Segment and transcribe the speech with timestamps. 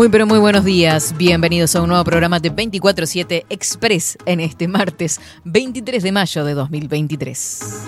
[0.00, 4.66] Muy pero muy buenos días, bienvenidos a un nuevo programa de 24-7 Express en este
[4.66, 7.82] martes 23 de mayo de 2023.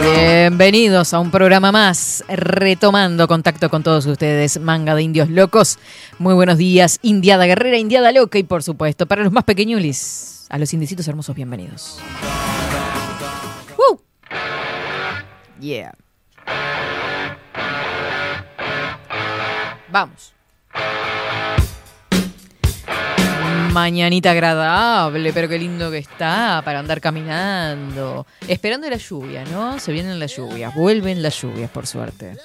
[0.00, 5.78] Bienvenidos a un programa más, retomando contacto con todos ustedes, manga de indios locos.
[6.18, 10.56] Muy buenos días, Indiada Guerrera, Indiada Loca y por supuesto, para los más pequeñulis, a
[10.56, 11.98] los indecitos hermosos, bienvenidos.
[13.76, 14.00] ¡Woo!
[15.60, 15.92] Yeah.
[19.92, 20.32] Vamos.
[23.72, 28.26] Mañanita agradable, pero qué lindo que está para andar caminando.
[28.46, 29.78] Esperando la lluvia, ¿no?
[29.78, 32.36] Se vienen las lluvias, vuelven las lluvias, por suerte.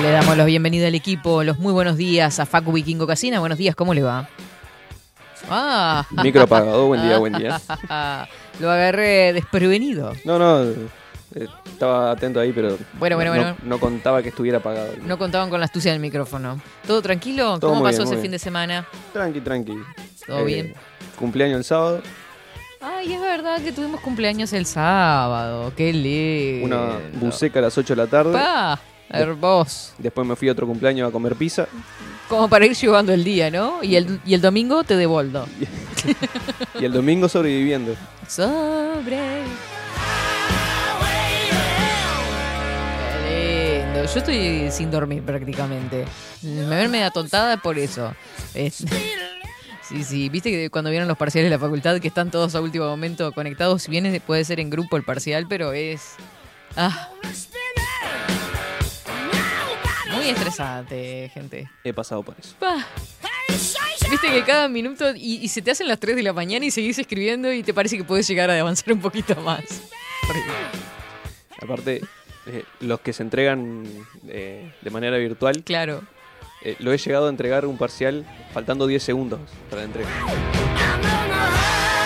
[0.00, 3.40] Le damos los bienvenidos al equipo, los muy buenos días a Facu Vikingo Casina.
[3.40, 4.28] Buenos días, ¿cómo le va?
[5.48, 6.06] Ah.
[6.10, 7.60] Micro apagado, buen día, buen día.
[8.60, 10.12] Lo agarré desprevenido.
[10.24, 10.62] No, no,
[11.34, 13.56] eh, estaba atento ahí, pero Bueno, bueno, no, bueno.
[13.62, 14.92] no contaba que estuviera apagado.
[15.04, 16.60] No contaban con la astucia del micrófono.
[16.86, 17.58] ¿Todo tranquilo?
[17.58, 18.86] Todo ¿Cómo pasó bien, ese fin de semana?
[19.12, 19.74] Tranqui, tranqui.
[20.26, 20.74] ¿Todo Eh, bien?
[21.18, 22.02] Cumpleaños el sábado,
[22.84, 25.72] Ay, es verdad que tuvimos cumpleaños el sábado.
[25.76, 26.66] Qué lindo.
[26.66, 28.32] una buceca a las 8 de la tarde.
[28.32, 29.92] Pa, hermoso.
[29.98, 31.68] Después me fui a otro cumpleaños a comer pizza.
[32.32, 33.84] Como para ir llevando el día, ¿no?
[33.84, 35.44] Y el, y el domingo te devuelvo.
[36.80, 37.94] Y el domingo sobreviviendo.
[38.26, 39.18] Sobre.
[43.28, 44.04] Qué lindo.
[44.12, 46.06] Yo estoy sin dormir prácticamente.
[46.42, 48.14] Me ven media tontada por eso.
[48.54, 48.82] Es-
[49.88, 50.28] Sí, sí.
[50.30, 53.30] Viste que cuando vieron los parciales de la facultad que están todos a último momento
[53.32, 56.12] conectados, si bien puede ser en grupo el parcial, pero es.
[56.78, 57.10] Ah.
[60.22, 61.68] Muy estresante, gente.
[61.84, 62.54] He pasado por eso.
[62.58, 62.86] Pa.
[64.10, 66.70] Viste que cada minuto y, y se te hacen las 3 de la mañana y
[66.70, 69.62] seguís escribiendo y te parece que puedes llegar a avanzar un poquito más.
[71.60, 72.02] Aparte,
[72.46, 73.84] eh, los que se entregan
[74.28, 76.02] eh, de manera virtual, Claro.
[76.62, 79.40] eh, lo he llegado a entregar un parcial faltando 10 segundos
[79.70, 80.10] para la entrega.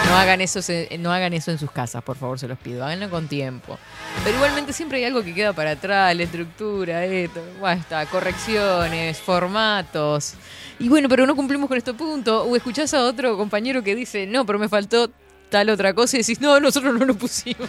[0.09, 0.61] No hagan eso,
[0.99, 2.85] no hagan eso en sus casas, por favor, se los pido.
[2.85, 3.79] Háganlo con tiempo.
[4.25, 9.19] Pero igualmente siempre hay algo que queda para atrás, la estructura, esto, bueno, está, correcciones,
[9.19, 10.35] formatos.
[10.79, 12.45] Y bueno, pero no cumplimos con este punto.
[12.45, 15.11] O escuchás a otro compañero que dice, no, pero me faltó
[15.51, 17.69] tal otra cosa y decís, no, nosotros no lo pusimos.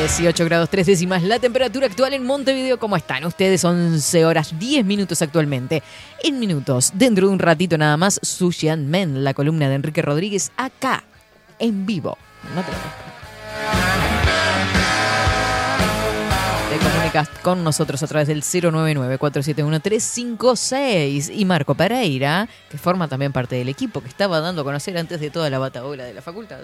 [0.00, 2.78] 18 grados 3 décimas la temperatura actual en Montevideo.
[2.78, 3.64] ¿Cómo están ustedes?
[3.64, 5.82] 11 horas 10 minutos actualmente.
[6.22, 10.02] En minutos, dentro de un ratito nada más, Sushi and Men, la columna de Enrique
[10.02, 11.04] Rodríguez, acá,
[11.58, 12.18] en vivo.
[12.54, 12.78] No te lo
[16.78, 23.70] comunicas con nosotros a través del 099-471-356 y Marco Pereira, que forma también parte del
[23.70, 26.58] equipo que estaba dando a conocer antes de toda la bataola de la facultad,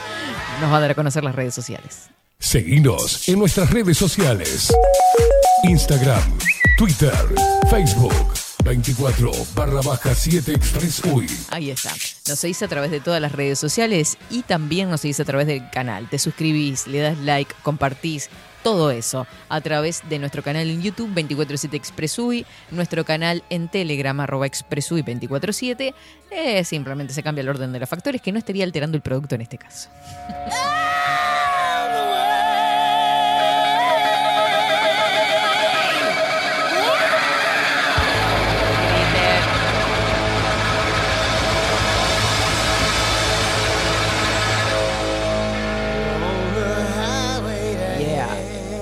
[0.60, 2.10] nos va a dar a conocer las redes sociales.
[2.38, 4.72] Seguinos en nuestras redes sociales.
[5.64, 6.22] Instagram,
[6.78, 7.12] Twitter,
[7.70, 8.14] Facebook.
[8.62, 11.26] 24 barra baja 7 Express UI.
[11.50, 11.90] Ahí está.
[12.28, 15.46] Nos seguís a través de todas las redes sociales y también nos seguís a través
[15.46, 16.08] del canal.
[16.08, 18.28] Te suscribís, le das like, compartís,
[18.62, 24.18] todo eso a través de nuestro canal en YouTube 247 Expresui, nuestro canal en Telegram
[24.20, 25.94] arroba Expresui 247.
[26.30, 29.36] Eh, simplemente se cambia el orden de los factores que no estaría alterando el producto
[29.36, 29.88] en este caso.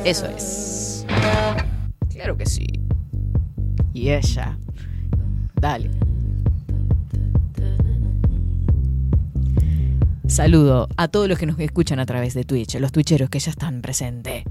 [0.04, 1.06] Eso es.
[2.10, 2.66] Claro que sí.
[3.94, 4.58] Y ella.
[5.54, 5.90] Dale.
[10.26, 13.50] Saludo a todos los que nos escuchan a través de Twitch, los twitcheros que ya
[13.50, 14.44] están presentes.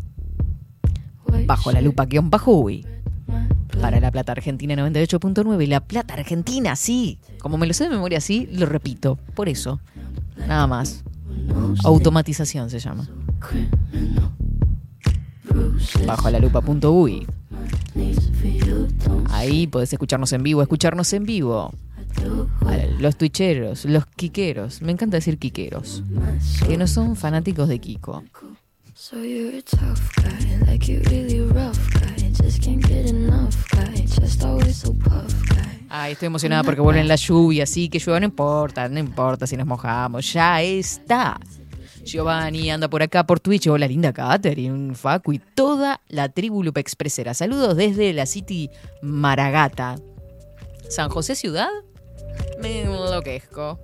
[1.46, 2.86] Bajo la lupa guion bajo UI.
[3.80, 7.20] Para La Plata Argentina 98.9 y La Plata Argentina, sí.
[7.40, 9.20] Como me lo sé de memoria así, lo repito.
[9.36, 9.82] Por eso.
[10.48, 11.04] Nada más.
[11.84, 13.08] Automatización se llama.
[16.06, 17.26] Bajo la lupa.ui.
[19.30, 21.72] Ahí podés escucharnos en vivo, escucharnos en vivo.
[23.00, 26.04] Los twitcheros, los quiqueros, me encanta decir quiqueros,
[26.68, 28.24] que no son fanáticos de Kiko.
[28.96, 32.32] So you're a tough guy, like you really rough guy.
[32.42, 35.86] Just can't get enough guy, just always so puff guy.
[35.90, 39.58] Ay, estoy emocionada porque vuelven la lluvia, sí, que llueva, no importa, no importa si
[39.58, 41.40] nos mojamos, ya está.
[42.04, 46.80] Giovanni anda por acá por Twitch, hola linda Catherine, Facu y toda la tribu Lupe
[46.80, 47.34] Expresera.
[47.34, 48.70] Saludos desde la City
[49.02, 49.96] Maragata.
[50.90, 51.70] San José Ciudad,
[52.62, 53.80] me enloquezco.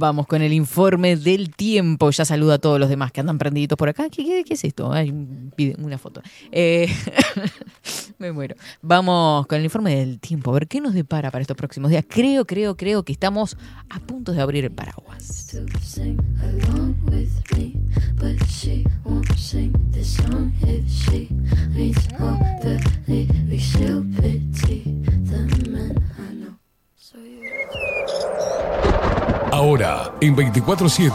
[0.00, 2.10] Vamos con el informe del tiempo.
[2.10, 4.08] Ya saludo a todos los demás que andan prendiditos por acá.
[4.08, 4.90] ¿Qué, es esto?
[4.90, 5.10] Hay
[5.76, 6.22] una foto.
[6.50, 6.88] Eh,
[8.18, 8.56] me muero.
[8.80, 10.52] Vamos con el informe del tiempo.
[10.52, 12.06] A ver qué nos depara para estos próximos días.
[12.08, 13.58] Creo, creo, creo que estamos
[13.90, 15.54] a punto de abrir el paraguas.
[29.60, 31.12] Ahora, en 24-7.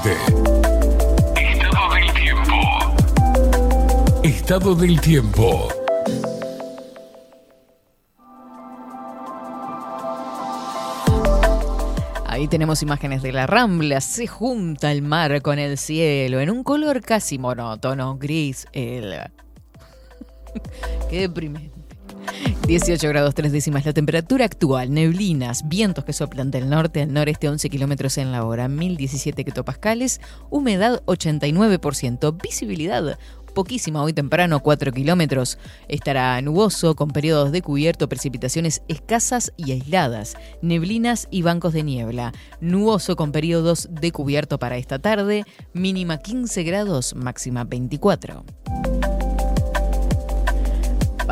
[1.35, 2.53] Estado del tiempo.
[4.21, 5.67] Estado del tiempo.
[12.27, 13.99] Ahí tenemos imágenes de la Rambla.
[13.99, 18.67] Se junta el mar con el cielo en un color casi monótono, gris.
[18.73, 19.21] El...
[21.09, 21.74] Qué deprimente.
[22.67, 27.47] 18 grados 3 décimas la temperatura actual, neblinas, vientos que soplan del norte al noreste
[27.47, 30.19] 11 kilómetros en la hora, 1017 hectopascales,
[30.49, 33.17] humedad 89%, visibilidad
[33.55, 35.57] poquísima hoy temprano, 4 kilómetros.
[35.87, 42.33] Estará nuboso con periodos de cubierto, precipitaciones escasas y aisladas, neblinas y bancos de niebla.
[42.59, 48.45] Nuboso con periodos de cubierto para esta tarde, mínima 15 grados, máxima 24.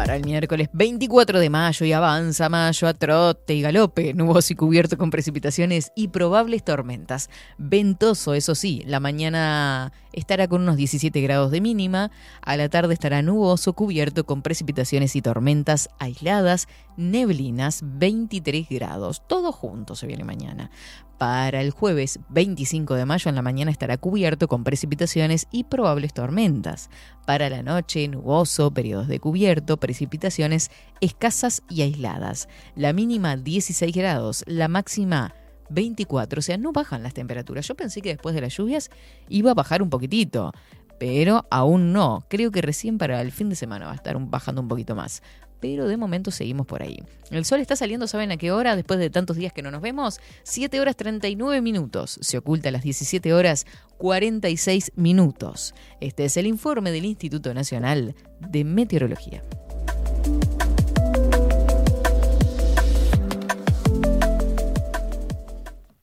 [0.03, 4.57] Para el miércoles 24 de mayo y avanza mayo a trote y galope, nuboso y
[4.57, 7.29] cubierto con precipitaciones y probables tormentas.
[7.57, 12.11] Ventoso, eso sí, la mañana estará con unos 17 grados de mínima,
[12.41, 16.67] a la tarde estará nuboso, cubierto con precipitaciones y tormentas aisladas,
[16.97, 19.25] neblinas, 23 grados.
[19.25, 20.69] Todo junto se viene mañana.
[21.17, 26.13] Para el jueves 25 de mayo en la mañana estará cubierto con precipitaciones y probables
[26.13, 26.89] tormentas.
[27.25, 32.49] Para la noche, nuboso, periodos de cubierto, precipitaciones escasas y aisladas.
[32.75, 35.33] La mínima 16 grados, la máxima
[35.69, 37.65] 24, o sea, no bajan las temperaturas.
[37.67, 38.89] Yo pensé que después de las lluvias
[39.29, 40.51] iba a bajar un poquitito,
[40.99, 42.25] pero aún no.
[42.29, 45.23] Creo que recién para el fin de semana va a estar bajando un poquito más.
[45.63, 47.01] Pero de momento seguimos por ahí.
[47.31, 48.75] El sol está saliendo, ¿saben a qué hora?
[48.75, 52.19] Después de tantos días que no nos vemos, 7 horas 39 minutos.
[52.21, 53.65] Se oculta a las 17 horas
[53.97, 55.73] 46 minutos.
[56.01, 59.41] Este es el informe del Instituto Nacional de Meteorología.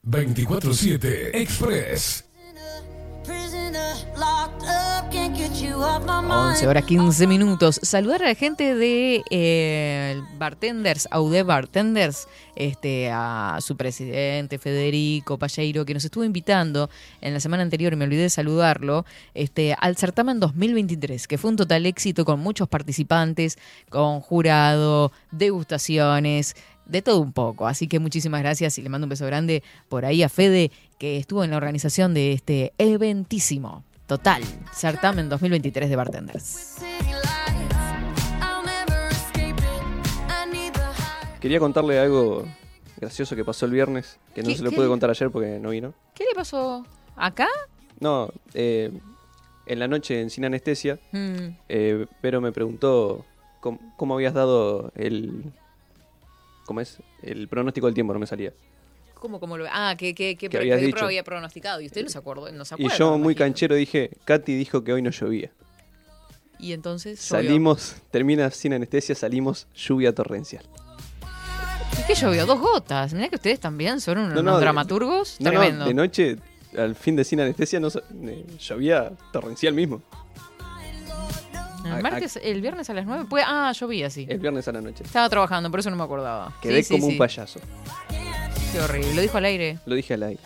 [0.06, 2.24] 24-7 Express.
[5.80, 7.80] 11 horas 15 minutos.
[7.82, 15.86] Saludar a la gente de eh, Bartenders, Aude Bartenders, este, a su presidente Federico Palleiro,
[15.86, 16.90] que nos estuvo invitando
[17.22, 21.48] en la semana anterior, y me olvidé de saludarlo, este, al certamen 2023, que fue
[21.48, 23.56] un total éxito con muchos participantes,
[23.88, 26.56] con jurado, degustaciones.
[26.84, 30.04] De todo un poco, así que muchísimas gracias y le mando un beso grande por
[30.04, 35.94] ahí a Fede, que estuvo en la organización de este eventísimo, total, certamen 2023 de
[35.94, 36.78] Bartenders.
[41.40, 42.44] Quería contarle algo
[42.96, 45.30] gracioso que pasó el viernes, que no ¿Qué- se lo qué pude le- contar ayer
[45.30, 45.94] porque no vino.
[46.12, 46.84] ¿Qué le pasó?
[47.14, 47.46] ¿Acá?
[48.00, 48.90] No, eh,
[49.66, 53.24] en la noche en Sin Anestesia, Mm, eh, Pero me preguntó
[53.60, 55.44] cómo, cómo habías dado el...
[56.66, 56.98] ¿Cómo es?
[57.22, 58.52] El pronóstico del tiempo, no me salía.
[59.20, 60.46] ¿Cómo, cómo lo Ah, que, que, que,
[61.04, 61.80] había pronosticado.
[61.80, 62.50] Y usted no se acuerda.
[62.52, 65.50] No se Y yo muy canchero dije, Katy dijo que hoy no llovía.
[66.58, 67.42] Y entonces llovió.
[67.44, 70.64] Salimos, termina Sin Anestesia, salimos lluvia torrencial.
[71.98, 72.46] ¿Y qué llovió?
[72.46, 73.12] Dos gotas.
[73.14, 75.36] Mirá que ustedes también son unos No, no, de- dramaturgos.
[75.40, 75.84] No, no, Tremendo.
[75.86, 76.36] de noche,
[76.76, 80.02] al fin de Sin Anestesia, no, eh, llovía torrencial mismo.
[81.84, 83.24] el, a- martes, el viernes a las 9.
[83.28, 84.26] Pues, ah, llovía, sí.
[84.28, 85.02] El viernes a la noche.
[85.04, 86.52] Estaba trabajando, por eso no me acordaba.
[86.60, 87.12] Quedé Sí, como sí.
[87.12, 87.60] un payaso.
[88.72, 89.14] Qué horrible.
[89.14, 89.78] Lo dijo al aire.
[89.86, 90.40] Lo dije al aire.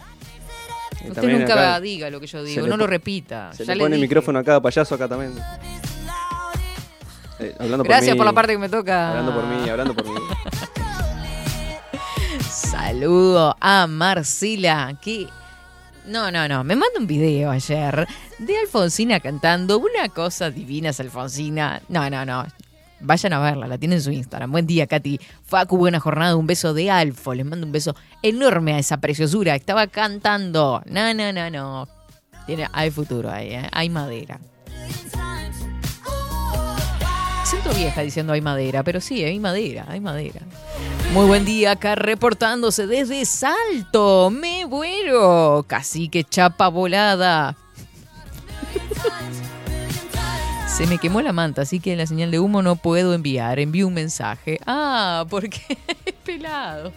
[0.93, 2.67] Usted también nunca acá diga lo que yo digo.
[2.67, 3.53] No lo repita.
[3.53, 5.35] Se Ya le pone el micrófono a cada payaso acá también.
[7.41, 9.11] Eh, hablando Gracias por, la parte que me toca.
[9.11, 10.21] Hablando por mí, hablando por mí.
[12.49, 15.29] Saludo a Marcela, que...
[16.07, 18.07] No, no, no, me manda un video ayer
[18.39, 21.81] de Alfonsina cantando una cosa divina es Alfonsina.
[21.89, 22.47] No, no, no.
[23.05, 24.51] Vayan a verla, la tiene en su Instagram.
[24.51, 25.21] Buen día, Katy.
[25.45, 26.37] Facu, buena jornada.
[26.37, 27.35] Un beso de Alfo.
[27.35, 29.55] Les mando un beso enorme a esa preciosura.
[29.55, 30.83] Estaba cantando.
[30.87, 31.89] No, no, no, no.
[32.47, 33.69] Tiene, hay futuro ahí, ¿eh?
[33.73, 34.41] hay madera.
[37.45, 40.41] Siento vieja diciendo hay madera, pero sí, hay madera, hay madera.
[41.13, 44.31] Muy buen día, acá reportándose desde Salto.
[44.31, 45.65] Me muero.
[45.69, 47.55] Casi que chapa volada.
[50.75, 53.61] Se me quemó la manta, así que en la señal de humo no puedo enviar.
[53.61, 54.59] Envío un mensaje.
[54.67, 55.61] Ah, porque
[56.05, 56.93] es pelado.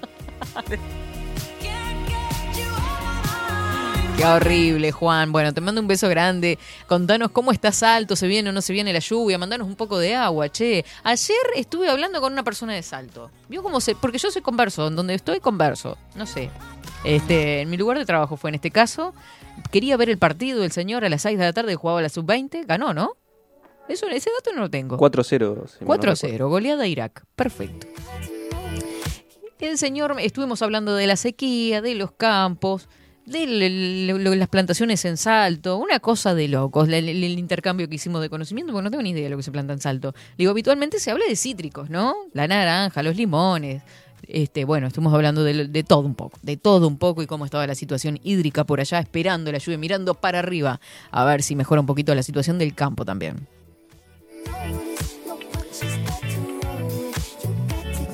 [4.18, 5.32] Qué horrible, Juan.
[5.32, 6.58] Bueno, te mando un beso grande.
[6.88, 9.38] Contanos cómo estás Salto, se viene o no se viene la lluvia.
[9.38, 10.84] Mandanos un poco de agua, che.
[11.04, 13.30] Ayer estuve hablando con una persona de Salto.
[13.48, 13.94] ¿Vio cómo se...?
[13.94, 16.00] Porque yo soy converso, en donde estoy converso.
[16.16, 16.50] No sé.
[17.04, 19.14] Este, en mi lugar de trabajo fue en este caso.
[19.72, 22.66] Quería ver el partido del señor a las 6 de la tarde, jugaba la sub-20.
[22.66, 23.18] Ganó, ¿no?
[23.90, 24.98] Eso, ese dato no lo tengo.
[24.98, 25.68] 4-0.
[25.68, 27.24] si mal no 4-0, goleada a Irak.
[27.36, 27.88] Perfecto.
[29.60, 32.88] El señor, estuvimos hablando de la sequía, de los campos,
[33.26, 38.72] de las plantaciones en Salto, una cosa de locos, el intercambio que hicimos de conocimiento,
[38.72, 40.14] porque no tengo ni idea de lo que se planta en Salto.
[40.38, 42.16] Digo, habitualmente se habla de cítricos, ¿no?
[42.34, 43.82] La naranja, los limones.
[44.28, 47.46] Este, bueno, estuvimos hablando de, de todo un poco, de todo un poco y cómo
[47.46, 50.80] estaba la situación hídrica por allá, esperando la lluvia, mirando para arriba,
[51.12, 53.57] a ver si mejora un poquito la situación del campo también.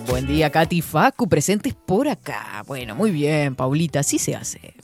[0.08, 2.64] Buen día, Katy Facu, presentes por acá.
[2.68, 4.76] Bueno, muy bien, Paulita, así se hace.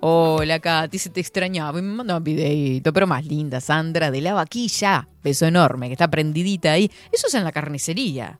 [0.00, 4.34] Hola, Katy, se te extrañaba me mandó un videito, pero más linda, Sandra, de la
[4.34, 5.08] vaquilla.
[5.22, 6.90] Beso enorme, que está prendidita ahí.
[7.10, 8.38] Eso es en la carnicería.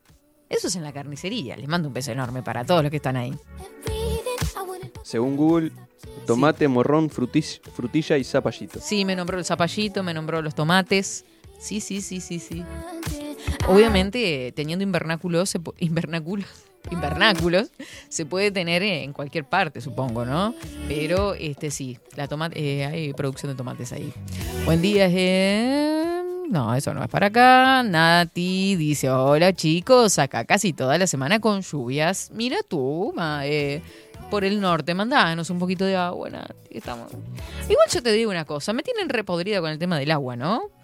[0.49, 1.56] Eso es en la carnicería.
[1.56, 3.35] Les mando un beso enorme para todos los que están ahí.
[5.02, 5.73] Según Google,
[6.26, 8.78] tomate, morrón, frutis- frutilla y zapallito.
[8.80, 11.25] Sí, me nombró el zapallito, me nombró los tomates.
[11.58, 12.64] Sí, sí, sí, sí, sí.
[13.68, 16.46] Obviamente, teniendo invernáculos, se invernáculos,
[16.90, 17.70] invernáculos,
[18.08, 20.54] se puede tener en cualquier parte, supongo, ¿no?
[20.88, 24.12] Pero, este sí, la tomate, eh, hay producción de tomates ahí.
[24.64, 27.82] Buen día, eh, no, eso no es para acá.
[27.82, 32.30] Nati dice, hola chicos, acá casi toda la semana con lluvias.
[32.32, 33.82] Mira tú, ma, eh,
[34.30, 36.54] por el norte, mandanos un poquito de agua, Nati.
[36.70, 37.10] Estamos...
[37.68, 40.75] Igual yo te digo una cosa, me tienen repodrida con el tema del agua, ¿no?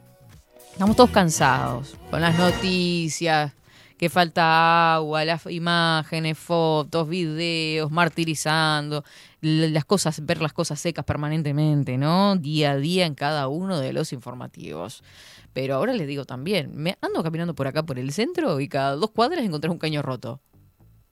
[0.72, 3.52] Estamos todos cansados con las noticias,
[3.98, 9.04] que falta agua, las imágenes, fotos, videos, martirizando,
[9.42, 12.36] las cosas, ver las cosas secas permanentemente, ¿no?
[12.36, 15.04] Día a día en cada uno de los informativos.
[15.52, 18.96] Pero ahora les digo también, me ando caminando por acá por el centro y cada
[18.96, 20.40] dos cuadras encontré un caño roto.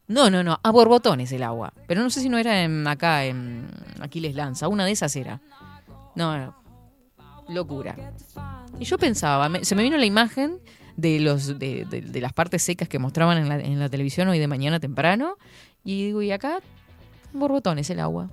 [0.09, 1.73] No, no, no, a borbotones el agua.
[1.87, 3.69] Pero no sé si no era en, acá en
[4.01, 5.41] Aquiles Lanza, una de esas era.
[6.17, 6.60] No, no,
[7.51, 7.97] locura.
[8.79, 10.59] Y yo pensaba, me- se me vino la imagen
[10.97, 11.87] de los de,
[12.21, 15.37] las partes secas que mostraban en la, televisión hoy de mañana temprano.
[15.85, 16.61] Y digo, y acá,
[17.33, 18.31] borbotones el agua.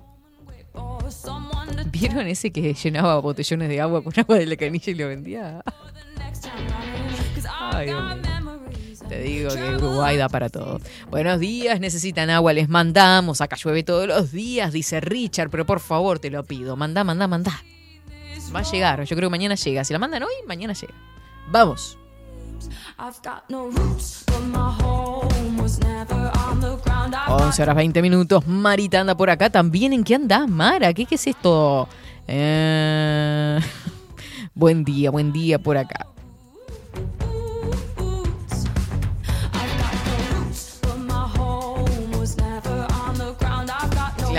[1.90, 5.62] ¿Vieron ese que llenaba botellones de agua con agua de la canilla y lo vendía?
[9.08, 10.80] Te digo que Uruguay da para todo.
[11.10, 13.40] Buenos días, necesitan agua, les mandamos.
[13.40, 16.76] Acá llueve todos los días, dice Richard, pero por favor te lo pido.
[16.76, 17.52] Mandá, mandá, mandá.
[18.54, 19.84] Va a llegar, yo creo que mañana llega.
[19.84, 20.94] Si la mandan hoy, mañana llega.
[21.50, 21.98] Vamos.
[27.28, 28.46] 11 horas 20 minutos.
[28.46, 29.92] Marita anda por acá también.
[29.92, 30.92] ¿En qué andás, Mara?
[30.92, 31.88] ¿Qué, qué es esto?
[32.26, 33.60] Eh,
[34.54, 36.06] Buen día, buen día por acá.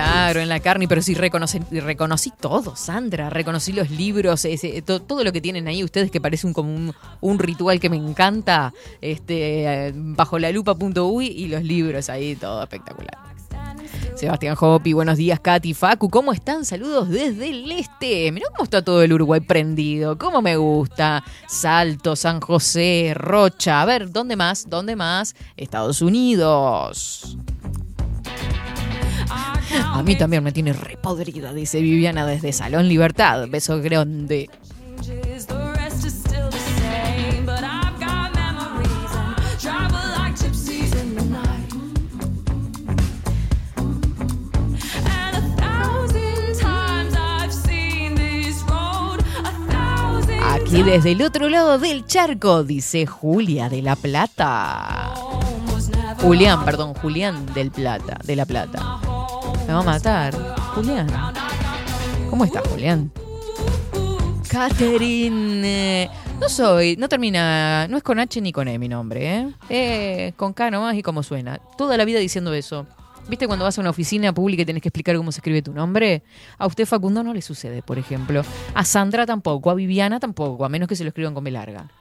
[0.03, 3.29] Claro, en la carne, pero sí reconocí, reconocí todo, Sandra.
[3.29, 6.74] Reconocí los libros, ese- to- todo lo que tienen ahí ustedes que parece un, como
[6.74, 8.74] un, un ritual que me encanta.
[9.01, 13.18] Este, eh, bajo la lupa.uy y los libros ahí, todo espectacular.
[14.15, 16.63] Sebastián Hopi, buenos días, Katy, Facu, ¿cómo están?
[16.63, 18.32] Saludos desde el este.
[18.32, 21.24] Mirá cómo está todo el Uruguay prendido, cómo me gusta.
[21.48, 23.82] Salto, San José, Rocha.
[23.82, 24.70] A ver, ¿dónde más?
[24.70, 25.36] ¿Dónde más?
[25.58, 27.38] Estados Unidos.
[29.91, 33.48] A mí también me tiene repodrida, dice Viviana desde Salón Libertad.
[33.50, 34.50] Beso grande.
[50.51, 55.13] Aquí desde el otro lado del charco, dice Julia de la Plata.
[56.22, 59.00] Julián, perdón, Julián del Plata, de la Plata.
[59.70, 60.34] Me va a matar.
[60.74, 61.08] Julián.
[62.32, 63.12] ¿Cómo estás, Julián?
[64.50, 66.10] Catherine.
[66.40, 69.54] No soy, no termina, no es con H ni con E mi nombre, ¿eh?
[69.70, 71.60] Eh, con K nomás y como suena.
[71.78, 72.88] Toda la vida diciendo eso.
[73.28, 75.72] ¿Viste cuando vas a una oficina pública y tenés que explicar cómo se escribe tu
[75.72, 76.24] nombre?
[76.58, 78.42] A usted Facundo no le sucede, por ejemplo.
[78.74, 81.92] A Sandra tampoco, a Viviana tampoco, a menos que se lo escriban con B larga.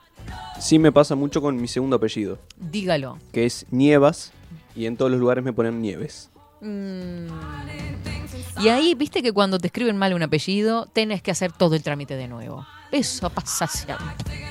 [0.59, 3.19] Sí me pasa mucho con mi segundo apellido, Dígalo.
[3.31, 4.33] que es Nievas,
[4.75, 6.31] y en todos los lugares me ponen Nieves.
[6.61, 7.29] Mm.
[8.61, 11.83] Y ahí, viste que cuando te escriben mal un apellido, tenés que hacer todo el
[11.83, 12.67] trámite de nuevo.
[12.91, 14.49] Eso pasa siempre.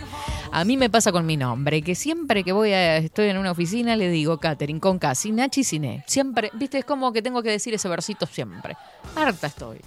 [0.51, 3.51] A mí me pasa con mi nombre, que siempre que voy a, estoy en una
[3.51, 6.03] oficina le digo Catherine con K, sin H y sin E.
[6.07, 8.77] Siempre, viste, es como que tengo que decir ese versito siempre.
[9.15, 9.79] Harta estoy.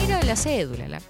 [0.00, 1.00] Mira la cédula, la...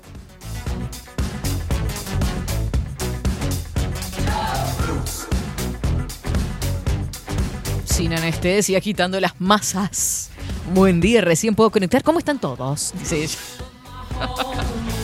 [7.94, 10.28] Sin anestesia, quitando las masas.
[10.74, 12.02] Buen día, recién puedo conectar.
[12.02, 12.92] ¿Cómo están todos?
[12.98, 13.38] Dice ella.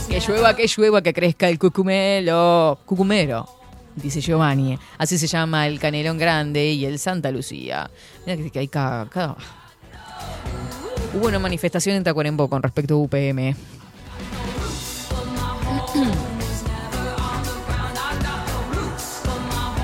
[0.09, 2.81] que llueva, que llueva, que crezca el cucumelo.
[2.85, 3.49] Cucumero,
[3.95, 4.77] dice Giovanni.
[4.99, 7.89] Así se llama el canelón grande y el Santa Lucía.
[8.27, 9.37] Mira que, hay cada-
[11.15, 13.55] Hubo una manifestación en Tacuarembó con respecto a UPM.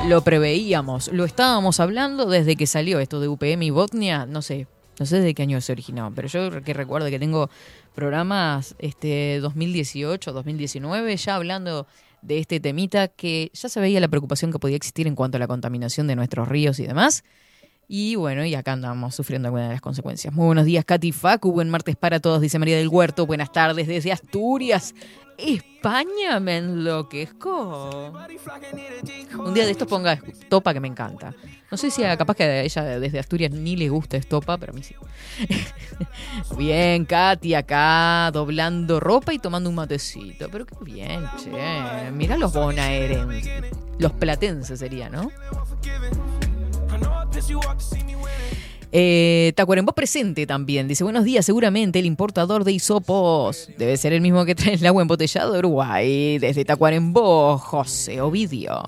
[0.09, 4.69] Lo preveíamos, lo estábamos hablando desde que salió esto de UPM y Botnia, no sé,
[5.01, 7.51] no sé desde qué año se originó, pero yo que recuerdo que tengo
[7.93, 11.89] programas este 2018, 2019 ya hablando
[12.23, 15.41] de este temita que ya se veía la preocupación que podía existir en cuanto a
[15.41, 17.25] la contaminación de nuestros ríos y demás.
[17.89, 20.35] Y bueno, y acá andamos sufriendo algunas de las consecuencias.
[20.35, 21.53] Muy buenos días, Katy Facu.
[21.53, 23.27] Buen martes para todos, dice María del Huerto.
[23.27, 24.93] Buenas tardes desde Asturias.
[25.39, 28.13] España me enloquezco.
[29.39, 31.35] Un día de estos ponga estopa que me encanta.
[31.71, 34.73] No sé si a- capaz que a ella desde Asturias ni le gusta estopa, pero
[34.73, 34.95] a mí sí.
[36.59, 40.49] bien, Katy acá doblando ropa y tomando un matecito.
[40.51, 42.11] Pero qué bien, che.
[42.13, 43.65] Mirá los bonaerenses.
[43.99, 45.31] Los platenses sería, ¿no?
[48.93, 50.89] Eh, Tacuarembó presente también.
[50.89, 53.69] Dice, buenos días, seguramente el importador de hisopos.
[53.77, 56.39] Debe ser el mismo que trae el agua embotellado de Uruguay.
[56.39, 58.83] Desde Tacuarembó, José Ovidio.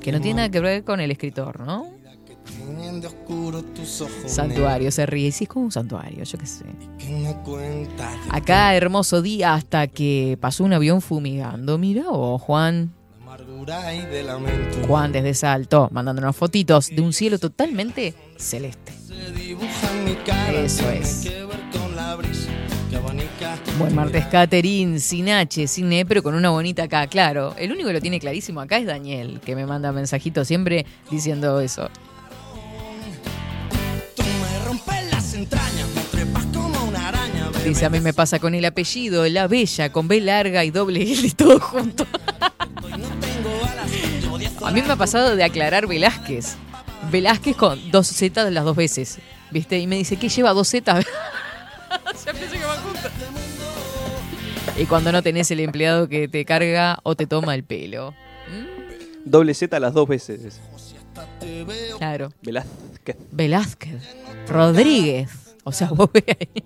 [0.00, 1.86] Que no tiene nada que ver con el escritor, ¿no?
[4.26, 5.30] Santuario, se ríe.
[5.32, 6.64] Sí, es como un santuario, yo qué sé.
[8.30, 11.78] Acá, hermoso día hasta que pasó un avión fumigando.
[11.78, 12.92] Mira vos, Juan.
[14.86, 18.92] Juan desde Salto, mandándonos fotitos de un cielo totalmente celeste.
[20.52, 21.30] Eso es.
[23.78, 27.06] Buen martes, Caterín, sin H, sin E, pero con una bonita acá.
[27.06, 30.84] Claro, el único que lo tiene clarísimo acá es Daniel, que me manda mensajitos siempre
[31.10, 31.88] diciendo eso.
[34.16, 35.86] Tú me rompes las entrañas,
[37.64, 41.02] Dice, a mí me pasa con el apellido, la bella, con B larga y doble
[41.02, 42.06] L, todo junto.
[44.64, 46.56] A mí me ha pasado de aclarar Velázquez.
[47.10, 49.18] Velázquez con dos Z las dos veces,
[49.50, 49.78] ¿viste?
[49.78, 51.00] Y me dice, ¿qué lleva dos Z?
[52.24, 53.10] Ya pensé que van juntas.
[54.78, 58.14] Y cuando no tenés el empleado que te carga o te toma el pelo.
[59.24, 60.60] Doble Z las dos veces.
[61.98, 62.32] Claro.
[62.42, 63.16] Velázquez.
[63.32, 64.02] Velázquez,
[64.48, 65.30] Rodríguez.
[65.64, 66.62] O sea, vos ve ahí.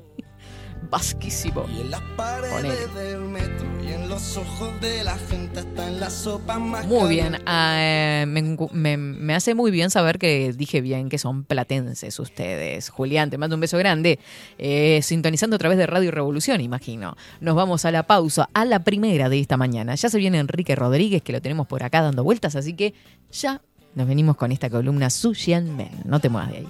[0.91, 1.65] Vasquísimo.
[1.77, 5.99] y en las paredes del metro y en los ojos de la gente está en
[6.01, 7.39] la sopa más Muy bien.
[7.47, 11.45] ah, eh, me, encu- me- me hace muy bien saber que dije bien que son
[11.45, 12.91] platenses ustedes.
[12.91, 14.19] Julián, te mando un beso grande.
[14.59, 17.17] Eh, sintonizando a través de Radio Revolución, imagino.
[17.41, 19.95] Nos vamos a la pausa, a la primera de esta mañana.
[19.97, 22.95] Ya se viene Enrique Rodríguez, que lo tenemos por acá dando vueltas, así que
[23.33, 23.61] ya
[23.95, 25.91] nos venimos con esta columna Sushian Men.
[26.05, 26.69] No te muevas de ahí.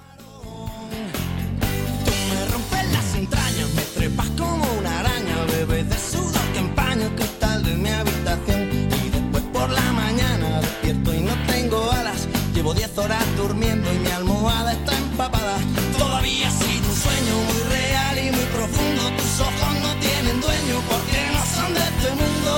[4.14, 8.70] Trepas como una araña, bebé de sudor que empaña el cristal de mi habitación.
[9.04, 12.28] Y después por la mañana despierto y no tengo alas.
[12.54, 15.56] Llevo 10 horas durmiendo y mi almohada está empapada.
[15.98, 19.02] Todavía ha sido un sueño muy real y muy profundo.
[19.18, 22.52] Tus ojos no tienen dueño porque no son de este mundo.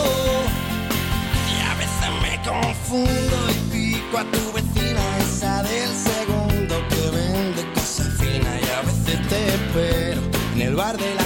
[1.53, 7.73] Y a veces me confundo y pico a tu vecina, esa del segundo que vende
[7.75, 8.55] cosas finas.
[8.63, 10.21] Y a veces te espero
[10.55, 11.26] en el bar de la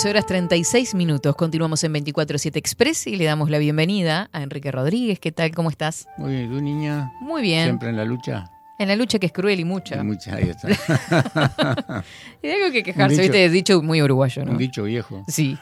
[0.00, 1.36] 11 horas 36 minutos.
[1.36, 5.20] Continuamos en 24-7 Express y le damos la bienvenida a Enrique Rodríguez.
[5.20, 5.50] ¿Qué tal?
[5.54, 6.06] ¿Cómo estás?
[6.16, 7.12] Muy bien, ¿tú niña?
[7.20, 7.64] Muy bien.
[7.64, 8.50] Siempre en la lucha.
[8.78, 9.96] En la lucha que es cruel y mucha.
[9.96, 10.68] Y mucha, ahí está.
[12.42, 14.52] y de algo que quejarse, dicho- viste, dicho muy uruguayo, ¿no?
[14.52, 15.22] Un dicho viejo.
[15.28, 15.58] Sí.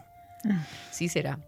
[0.90, 1.38] sí será.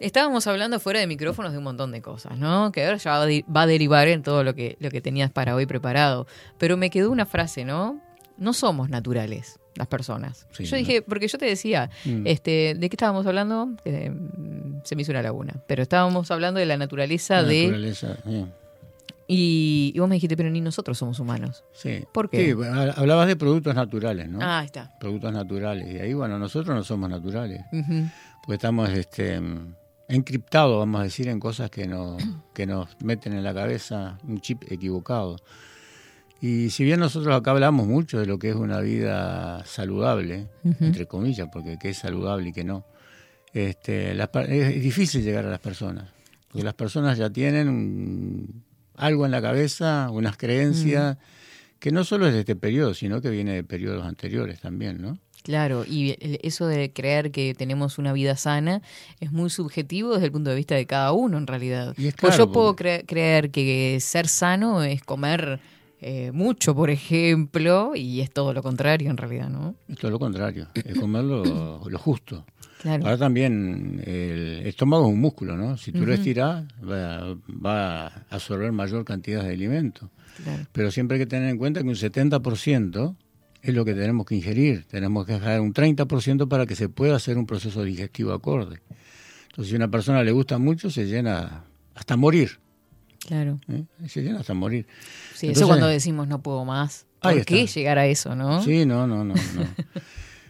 [0.00, 2.70] Estábamos hablando fuera de micrófonos de un montón de cosas, ¿no?
[2.70, 5.00] Que ahora ya va a, de- va a derivar en todo lo que, lo que
[5.00, 6.26] tenías para hoy preparado.
[6.58, 7.98] Pero me quedó una frase, ¿no?
[8.36, 10.46] No somos naturales las personas.
[10.52, 10.78] Sí, yo ¿no?
[10.78, 12.26] dije, porque yo te decía, Mm.
[12.26, 13.70] este, ¿de qué estábamos hablando?
[13.84, 14.12] Eh,
[14.84, 15.54] se me hizo una laguna.
[15.66, 17.62] Pero estábamos hablando de la naturaleza La de...
[17.64, 18.46] naturaleza, sí.
[19.26, 21.64] Y, y vos me dijiste, pero ni nosotros somos humanos.
[21.72, 22.04] Sí.
[22.12, 22.52] ¿Por qué?
[22.52, 22.60] Sí,
[22.96, 24.38] hablabas de productos naturales, ¿no?
[24.42, 24.92] Ah, ahí está.
[25.00, 25.90] Productos naturales.
[25.94, 27.62] Y ahí, bueno, nosotros no somos naturales.
[27.70, 29.74] Porque estamos este, mm,
[30.08, 32.22] encriptados, vamos a decir, en cosas que nos,
[32.54, 35.36] que nos meten en la cabeza un chip equivocado.
[36.40, 40.48] Y si bien nosotros acá hablamos mucho de lo que es una vida saludable,
[40.80, 42.84] entre comillas, porque qué es saludable y qué no,
[43.52, 46.10] este, las es, difícil llegar a las personas.
[46.48, 48.62] Porque las personas ya tienen un-
[48.96, 51.16] algo en la cabeza, unas creencias,
[51.78, 55.18] que no solo es de este periodo, sino que viene de periodos anteriores también, ¿no?
[55.42, 58.80] Claro, y eso de creer que tenemos una vida sana
[59.20, 61.94] es muy subjetivo desde el punto de vista de cada uno, en realidad.
[61.98, 65.60] Y es Pues yo puedo cre- creer que ser sano es comer
[66.00, 69.74] eh, mucho, por ejemplo, y es todo lo contrario, en realidad, ¿no?
[69.88, 72.44] Es todo lo contrario, es comer lo, lo justo.
[72.82, 73.04] Claro.
[73.04, 75.78] Ahora también el estómago es un músculo, ¿no?
[75.78, 80.10] Si tú lo estiras, va, va a absorber mayor cantidad de alimento.
[80.42, 80.66] Claro.
[80.72, 83.16] Pero siempre hay que tener en cuenta que un 70%
[83.62, 84.84] es lo que tenemos que ingerir.
[84.84, 88.80] Tenemos que dejar un 30% para que se pueda hacer un proceso digestivo acorde.
[89.46, 92.58] Entonces, si a una persona le gusta mucho, se llena hasta morir.
[93.26, 93.58] Claro.
[93.68, 93.84] ¿eh?
[94.08, 94.86] Se llena hasta morir.
[95.34, 97.06] Sí, Entonces- eso cuando decimos no puedo más.
[97.20, 97.78] ¿Por qué está.
[97.80, 98.62] llegar a eso, no?
[98.62, 99.34] Sí, no, no, no.
[99.34, 99.34] no.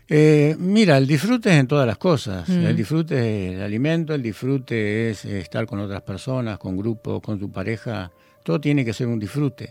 [0.07, 2.47] Eh, mira, el disfrute es en todas las cosas.
[2.47, 2.67] Mm.
[2.67, 3.15] El disfrute
[3.49, 7.51] es el alimento, el disfrute es eh, estar con otras personas, con grupos, con tu
[7.51, 8.13] pareja.
[8.43, 9.71] Todo tiene que ser un disfrute.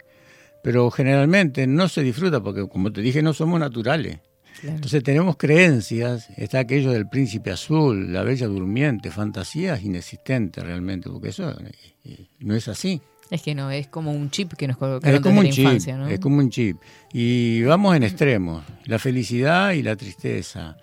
[0.63, 4.17] Pero generalmente no se disfruta porque, como te dije, no somos naturales.
[4.61, 4.75] Claro.
[4.75, 11.29] Entonces tenemos creencias, está aquello del príncipe azul, la bella durmiente, fantasías inexistentes realmente, porque
[11.29, 11.71] eso eh,
[12.05, 13.01] eh, no es así.
[13.29, 15.51] Es que no, es como un chip que nos colocaron Es como desde un la
[15.51, 16.07] chip, infancia, ¿no?
[16.07, 16.77] es como un chip.
[17.11, 20.77] Y vamos en extremos, la felicidad y la tristeza.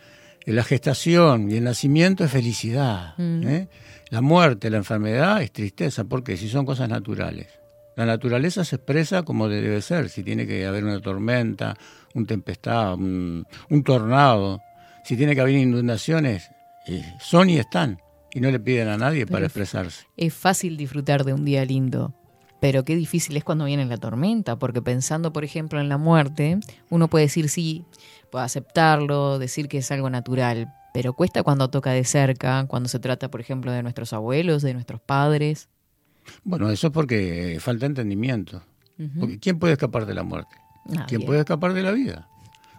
[0.46, 3.14] La gestación y el nacimiento es felicidad.
[3.18, 3.46] Mm.
[3.46, 3.68] ¿eh?
[4.09, 7.60] La muerte, la enfermedad es tristeza, porque si son cosas naturales.
[7.96, 11.76] La naturaleza se expresa como debe ser, si tiene que haber una tormenta,
[12.14, 14.61] un tempestad, un, un tornado,
[15.05, 16.50] si tiene que haber inundaciones,
[16.87, 18.00] eh, son y están.
[18.33, 20.07] Y no le piden a nadie para expresarse.
[20.16, 22.14] Es fácil disfrutar de un día lindo,
[22.61, 26.61] pero qué difícil es cuando viene la tormenta, porque pensando, por ejemplo, en la muerte,
[26.90, 27.85] uno puede decir sí,
[28.31, 33.00] puede aceptarlo, decir que es algo natural, pero cuesta cuando toca de cerca, cuando se
[33.00, 35.68] trata, por ejemplo, de nuestros abuelos, de nuestros padres.
[36.45, 38.62] Bueno, eso es porque eh, falta entendimiento.
[39.19, 40.57] Porque ¿quién puede escapar de la muerte?
[41.07, 42.29] ¿Quién puede escapar de la vida?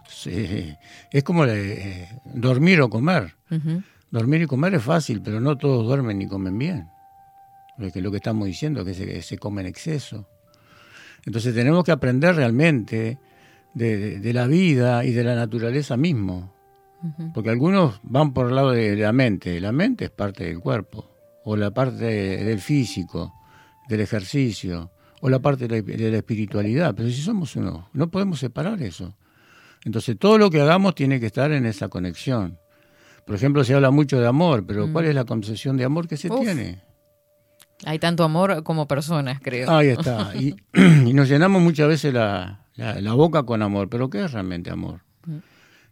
[0.08, 0.74] Sí,
[1.10, 3.34] Es como eh, dormir o comer.
[4.10, 6.86] Dormir y comer es fácil, pero no todos duermen ni comen bien.
[7.78, 10.28] Porque lo que estamos diciendo es que se, se come en exceso.
[11.24, 13.18] Entonces tenemos que aprender realmente
[13.74, 16.52] de, de- de la vida y de la naturaleza mismo.
[17.34, 19.60] Porque algunos van por el lado de la mente.
[19.60, 21.10] La mente es parte del cuerpo,
[21.44, 23.34] o la parte del físico,
[23.92, 26.94] del ejercicio, o la parte de la, de la espiritualidad.
[26.96, 29.16] Pero si somos uno, no podemos separar eso.
[29.84, 32.58] Entonces todo lo que hagamos tiene que estar en esa conexión.
[33.26, 34.92] Por ejemplo, se habla mucho de amor, pero Mm.
[34.92, 36.40] ¿cuál es la concepción de amor que se Uf.
[36.40, 36.82] tiene?
[37.84, 39.70] Hay tanto amor como personas, creo.
[39.70, 40.32] Ahí está.
[40.34, 40.54] Y,
[41.06, 44.70] y nos llenamos muchas veces la, la- la boca con amor, pero ¿qué es realmente
[44.70, 45.02] amor?
[45.26, 45.36] Mm.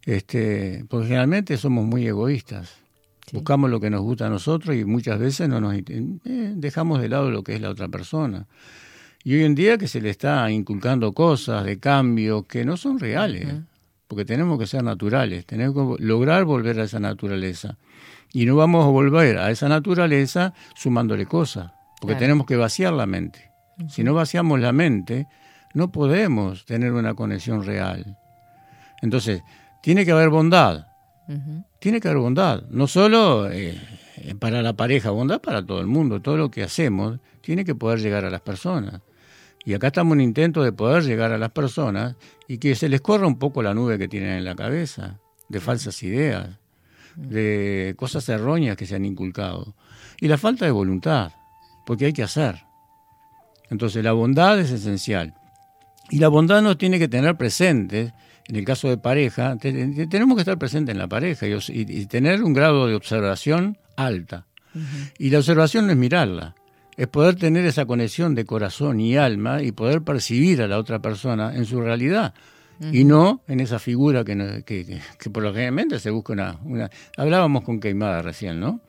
[0.06, 2.74] Este, porque generalmente somos muy egoístas.
[3.30, 3.36] Sí.
[3.36, 5.82] Buscamos lo que nos gusta a nosotros y muchas veces no nos eh,
[6.56, 8.46] dejamos de lado lo que es la otra persona.
[9.22, 12.98] Y hoy en día que se le está inculcando cosas de cambio que no son
[12.98, 13.54] reales,
[14.08, 17.76] porque tenemos que ser naturales, tenemos que lograr volver a esa naturaleza.
[18.32, 22.20] Y no vamos a volver a esa naturaleza sumándole cosas, porque Claro.
[22.20, 23.50] tenemos que vaciar la mente.
[23.88, 25.26] Si no vaciamos la mente,
[25.74, 28.16] no podemos tener una conexión real.
[29.02, 29.42] Entonces,
[29.82, 30.86] tiene que haber bondad,
[31.28, 31.64] Ujú.
[31.80, 33.80] Tiene que haber bondad, no solo eh,
[34.38, 38.00] para la pareja, bondad para todo el mundo, todo lo que hacemos tiene que poder
[38.00, 39.00] llegar a las personas.
[39.64, 42.16] Y acá estamos en intento de poder llegar a las personas
[42.46, 45.60] y que se les corra un poco la nube que tienen en la cabeza, de
[45.60, 46.58] falsas ideas,
[47.16, 49.74] de cosas erróneas que se han inculcado.
[50.20, 51.32] Y la falta de voluntad,
[51.86, 52.64] porque hay que hacer.
[53.70, 55.34] Entonces la bondad es esencial.
[56.10, 58.12] Y la bondad nos tiene que tener presentes,
[58.50, 62.06] en el caso de pareja, te- te- tenemos que estar presentes en la pareja y,
[62.06, 64.46] tener un grado de observación alta.
[65.18, 66.54] Y la observación no es mirarla,
[66.96, 71.00] es poder tener esa conexión de corazón y alma y poder percibir a la otra
[71.00, 72.34] persona en su realidad.
[72.92, 76.58] Y no en esa figura que, que, que- que por lo generalmente se busca una,
[76.64, 76.88] una...
[77.16, 78.80] Hablábamos con Queimada recién, ¿no?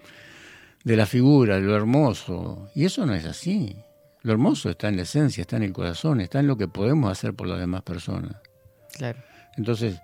[0.84, 2.70] De la figura, de lo hermoso.
[2.74, 3.76] Y eso no es así.
[4.24, 7.12] Lo hermoso está en la esencia, está en el corazón, está en lo que podemos
[7.12, 8.36] hacer por las demás personas.
[8.98, 9.20] Claro.
[9.58, 10.00] Entonces,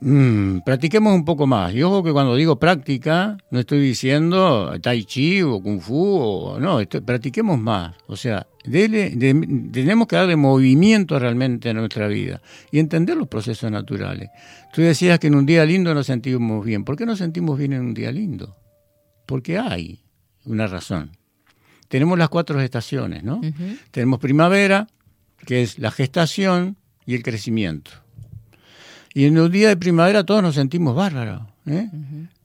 [0.00, 1.74] mm, practiquemos un poco más.
[1.74, 6.60] Y ojo que cuando digo práctica, no estoy diciendo tai chi o kung fu, o,
[6.60, 7.94] no, estoy- practiquemos más.
[8.06, 12.40] O sea, dele- de- tenemos que darle movimiento realmente a nuestra vida
[12.70, 14.30] y entender los procesos naturales.
[14.72, 16.84] Tú decías que en un día lindo nos sentimos bien.
[16.84, 18.56] ¿Por qué nos sentimos bien en un día lindo?
[19.26, 20.00] Porque hay
[20.44, 21.12] una razón.
[21.88, 23.40] Tenemos las cuatro estaciones, ¿no?
[23.90, 24.86] Tenemos primavera,
[25.44, 26.76] que es la gestación
[27.10, 27.90] y el crecimiento.
[29.12, 31.42] Y en un día de primavera todos nos sentimos bárbaros.
[31.66, 31.88] ¿eh?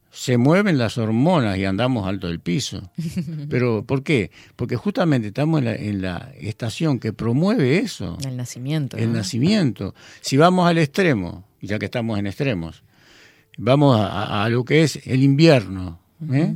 [0.09, 2.91] Se mueven las hormonas y andamos alto del piso.
[3.49, 4.31] ¿Pero por qué?
[4.55, 8.97] Porque justamente estamos en la, en la estación que promueve eso, El nacimiento.
[8.97, 9.19] el ¿no?
[9.19, 9.93] nacimiento.
[10.21, 12.81] Si vamos al extremo, ya que estamos en extremos,
[13.59, 15.99] vamos a, lo que es el invierno.
[16.31, 16.55] ¿eh?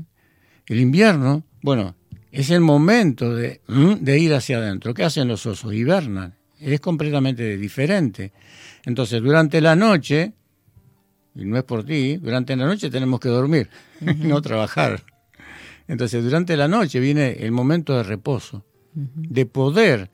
[0.65, 1.93] El invierno, bueno,
[2.31, 4.95] es el momento de, de ir hacia adentro.
[4.95, 5.75] ¿Qué hacen los osos?
[5.75, 6.38] Hibernan.
[6.59, 8.31] Es completamente diferente.
[8.85, 10.33] Entonces, durante la noche,
[11.35, 13.69] y no es por ti, durante la noche tenemos que dormir,
[14.17, 15.03] no trabajar.
[15.87, 20.11] Entonces, durante la noche viene el momento de reposo, de poder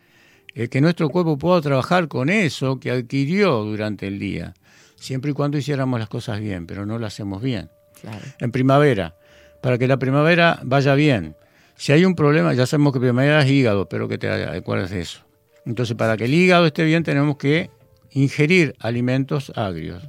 [0.53, 4.53] eh, que nuestro cuerpo pueda trabajar con eso que adquirió durante el día,
[4.95, 7.69] siempre y cuando hiciéramos las cosas bien, pero no lo hacemos bien.
[7.99, 8.23] Claro.
[8.39, 9.15] En primavera,
[9.61, 11.35] para que la primavera vaya bien.
[11.75, 15.01] Si hay un problema, ya sabemos que primavera es hígado, pero que te acuerdes de
[15.01, 15.25] eso.
[15.66, 17.70] Entonces, para que el hígado esté bien, tenemos que
[18.11, 20.03] ingerir alimentos agrios.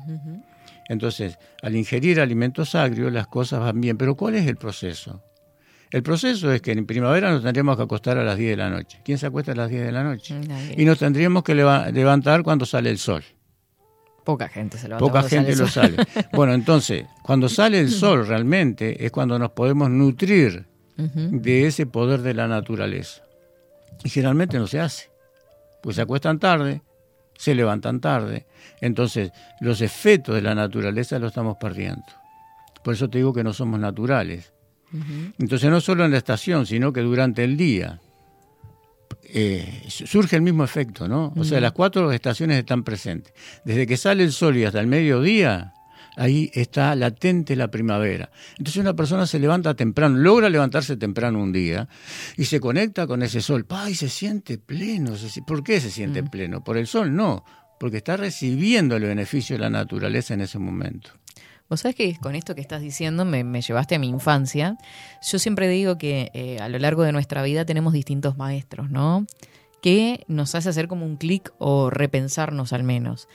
[0.88, 3.96] Entonces, al ingerir alimentos agrios, las cosas van bien.
[3.96, 5.22] Pero ¿cuál es el proceso?
[5.90, 8.70] El proceso es que en primavera nos tendríamos que acostar a las 10 de la
[8.70, 9.00] noche.
[9.04, 10.38] ¿Quién se acuesta a las 10 de la noche?
[10.46, 10.74] Nadie.
[10.76, 13.22] Y nos tendríamos que leva- levantar cuando sale el sol.
[14.24, 15.96] Poca gente se levanta Poca sale gente lo sale.
[16.32, 22.22] Bueno, entonces, cuando sale el sol realmente es cuando nos podemos nutrir de ese poder
[22.22, 23.22] de la naturaleza.
[24.02, 25.10] Y generalmente no se hace.
[25.86, 26.82] Pues se acuestan tarde,
[27.38, 28.44] se levantan tarde.
[28.80, 29.30] Entonces,
[29.60, 32.02] los efectos de la naturaleza los estamos perdiendo.
[32.82, 34.52] Por eso te digo que no somos naturales.
[35.38, 38.00] Entonces, no solo en la estación, sino que durante el día
[39.22, 41.32] eh, surge el mismo efecto, ¿no?
[41.36, 43.32] O sea, las cuatro estaciones están presentes.
[43.64, 45.72] Desde que sale el sol y hasta el mediodía,
[46.16, 48.30] ahí está latente la primavera.
[48.58, 51.88] Entonces una persona se levanta temprano, logra levantarse temprano un día
[52.36, 53.64] y se conecta con ese sol.
[53.64, 53.94] ¡Pay!
[53.94, 55.12] Se siente pleno.
[55.46, 56.64] ¿Por qué se siente pleno?
[56.64, 57.14] ¿Por el sol?
[57.14, 57.44] No,
[57.78, 61.10] porque está recibiendo el beneficio de la naturaleza en ese momento.
[61.68, 64.76] Vos sabés que con esto que estás diciendo me, me llevaste a mi infancia.
[65.28, 69.26] Yo siempre digo que eh, a lo largo de nuestra vida tenemos distintos maestros, ¿no?
[69.82, 73.28] Que nos hace hacer como un clic o repensarnos al menos.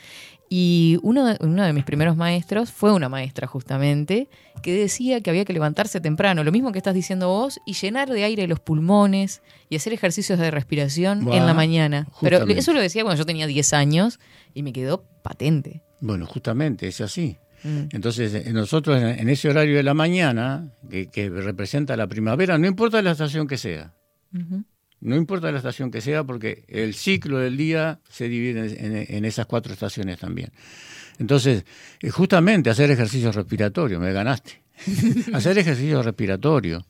[0.53, 4.27] Y uno de, uno de mis primeros maestros fue una maestra justamente
[4.61, 8.09] que decía que había que levantarse temprano, lo mismo que estás diciendo vos, y llenar
[8.09, 12.05] de aire los pulmones y hacer ejercicios de respiración en la mañana.
[12.19, 14.19] Pero eso lo decía cuando yo tenía 10 años
[14.53, 15.83] y me quedó patente.
[16.01, 17.37] Bueno, justamente es así.
[17.63, 17.83] Mm.
[17.93, 22.67] Entonces, eh, nosotros en, ese horario de la mañana, que, que representa la primavera, no
[22.67, 23.93] importa la estación que sea,
[24.33, 24.65] Ujú.
[25.01, 29.45] No importa la estación que sea, porque el ciclo del día se divide en, esas
[29.47, 30.49] cuatro estaciones también.
[31.19, 31.65] Entonces,
[32.01, 34.61] eh, justamente hacer ejercicio respiratorio, me ganaste.
[35.33, 36.85] hacer ejercicio respiratorio,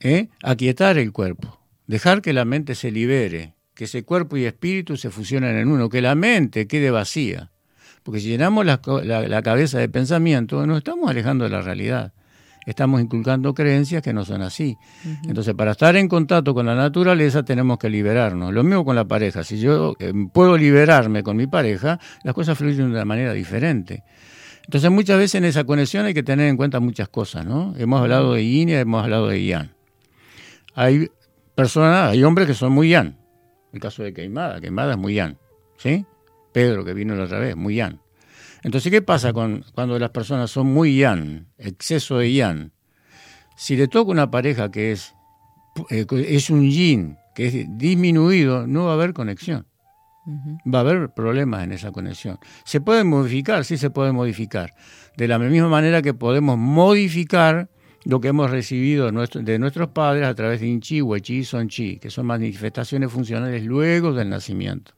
[0.00, 0.28] ¿eh?
[0.42, 5.10] aquietar el cuerpo, dejar que la mente se libere, que ese cuerpo y espíritu se
[5.10, 7.50] fusionen en uno, que la mente quede vacía.
[8.02, 12.12] Porque si llenamos la- la cabeza de pensamiento, nos estamos alejando de la realidad.
[12.66, 14.76] Estamos inculcando creencias que no son así.
[15.24, 18.52] Entonces, para estar en contacto con la naturaleza tenemos que liberarnos.
[18.52, 19.44] Lo mismo con la pareja.
[19.44, 24.02] Si yo eh, puedo liberarme con mi pareja, las cosas fluyen de una manera diferente.
[24.64, 27.72] Entonces, muchas veces en esa conexión hay que tener en cuenta muchas cosas, ¿no?
[27.78, 29.70] Hemos hablado de yin y hemos hablado de yang.
[30.74, 31.08] Hay
[31.54, 33.16] personas, hay hombres que son muy yang.
[33.72, 35.38] El caso de Queimada, Queimada es muy yang,
[35.76, 36.04] ¿sí?
[36.52, 38.00] Pedro, que vino la otra vez, muy yang.
[38.66, 42.72] Entonces, ¿qué pasa con, cuando las personas son muy yang, exceso de yang?
[43.56, 45.14] Si le toca una pareja que es,
[45.88, 49.68] eh, es un yin, que es disminuido, no va a haber conexión.
[50.66, 52.40] Va a haber problemas en esa conexión.
[52.64, 53.64] ¿Se puede modificar?
[53.64, 54.72] Sí, se puede modificar.
[55.16, 57.70] De la misma manera que podemos modificar
[58.04, 62.26] lo que hemos recibido de nuestros padres a través de Inchi, Huechi, Sonchi, que son
[62.26, 64.90] manifestaciones funcionales luego del nacimiento.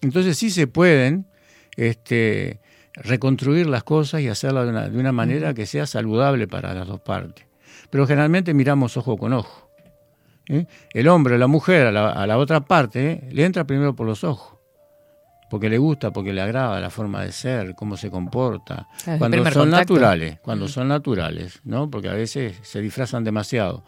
[0.00, 1.28] Entonces sí se pueden
[1.76, 2.60] este,
[2.94, 6.86] reconstruir las cosas y hacerlas de una, de una manera que sea saludable para las
[6.86, 7.46] dos partes.
[7.90, 9.70] Pero generalmente miramos ojo con ojo.
[10.48, 10.66] ¿eh?
[10.92, 13.28] El hombre o la mujer a la, a la otra parte ¿eh?
[13.32, 14.58] le entra primero por los ojos.
[15.50, 18.88] Porque le gusta, porque le agrada la forma de ser, cómo se comporta.
[19.04, 19.94] Claro, cuando son contacto.
[19.94, 21.90] naturales, cuando son naturales, ¿no?
[21.90, 23.84] Porque a veces se disfrazan demasiado.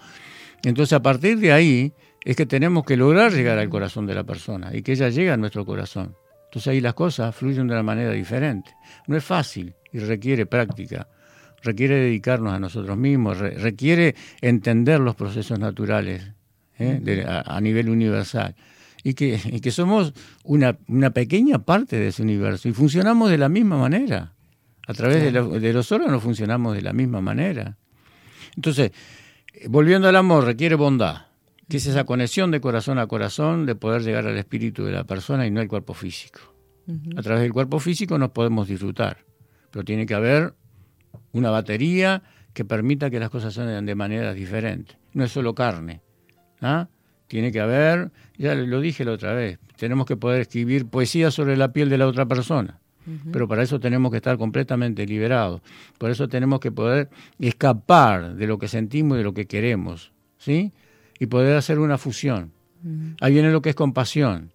[0.62, 4.24] Entonces, a partir de ahí es que tenemos que lograr llegar al corazón de la
[4.24, 6.14] persona y que ella llegue a nuestro corazón.
[6.54, 8.70] Entonces ahí las cosas fluyen de una manera diferente.
[9.08, 11.08] No es fácil y requiere práctica,
[11.64, 16.22] requiere dedicarnos a nosotros mismos, re- requiere entender los procesos naturales
[16.78, 17.00] ¿eh?
[17.02, 18.54] de- a, a nivel universal.
[19.02, 23.38] Y que, y que somos una, una pequeña parte de ese universo y funcionamos de
[23.38, 24.32] la misma manera.
[24.86, 27.76] A través de, lo- de los órganos funcionamos de la misma manera.
[28.54, 28.92] Entonces,
[29.54, 31.22] eh, volviendo al amor, requiere bondad,
[31.68, 35.04] que es esa conexión de corazón a corazón, de poder llegar al espíritu de la
[35.04, 36.40] persona y no al cuerpo físico.
[37.16, 39.24] A través del cuerpo físico nos podemos disfrutar,
[39.70, 40.54] pero tiene que haber
[41.32, 44.96] una batería que permita que las cosas sean de manera diferente.
[45.14, 46.02] No es solo carne.
[46.60, 46.88] ¿ah?
[47.26, 51.56] Tiene que haber, ya lo dije la otra vez, tenemos que poder escribir poesía sobre
[51.56, 52.80] la piel de la otra persona.
[53.32, 55.60] Pero para eso tenemos que estar completamente liberados.
[55.98, 60.12] Por eso tenemos que poder escapar de lo que sentimos y de lo que queremos.
[60.38, 60.72] ¿sí?
[61.18, 62.52] Y poder hacer una fusión.
[63.20, 64.52] Ahí viene lo que es compasión.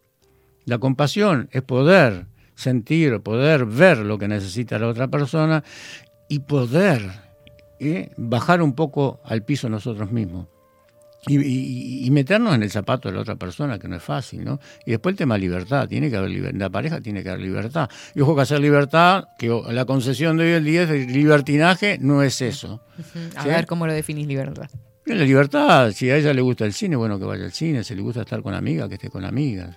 [0.65, 5.63] La compasión es poder sentir, poder ver lo que necesita la otra persona
[6.27, 7.01] y poder
[7.79, 8.11] ¿eh?
[8.17, 10.47] bajar un poco al piso nosotros mismos.
[11.27, 14.43] y, y- y meternos en el zapato de la otra persona, que no es fácil,
[14.45, 14.59] ¿no?
[14.85, 17.89] Y después el tema libertad, tiene que haber libertad, la pareja tiene que haber libertad.
[18.15, 22.23] Y ojo que hacer libertad, que la concesión de hoy en día es libertinaje, no
[22.23, 22.81] es eso.
[23.35, 23.49] A ¿Sí?
[23.49, 24.69] ver cómo lo definís libertad.
[25.15, 27.95] La libertad, si a ella le gusta el cine, bueno, que vaya al cine, si
[27.95, 29.75] le gusta estar con amigas, que esté con amigas.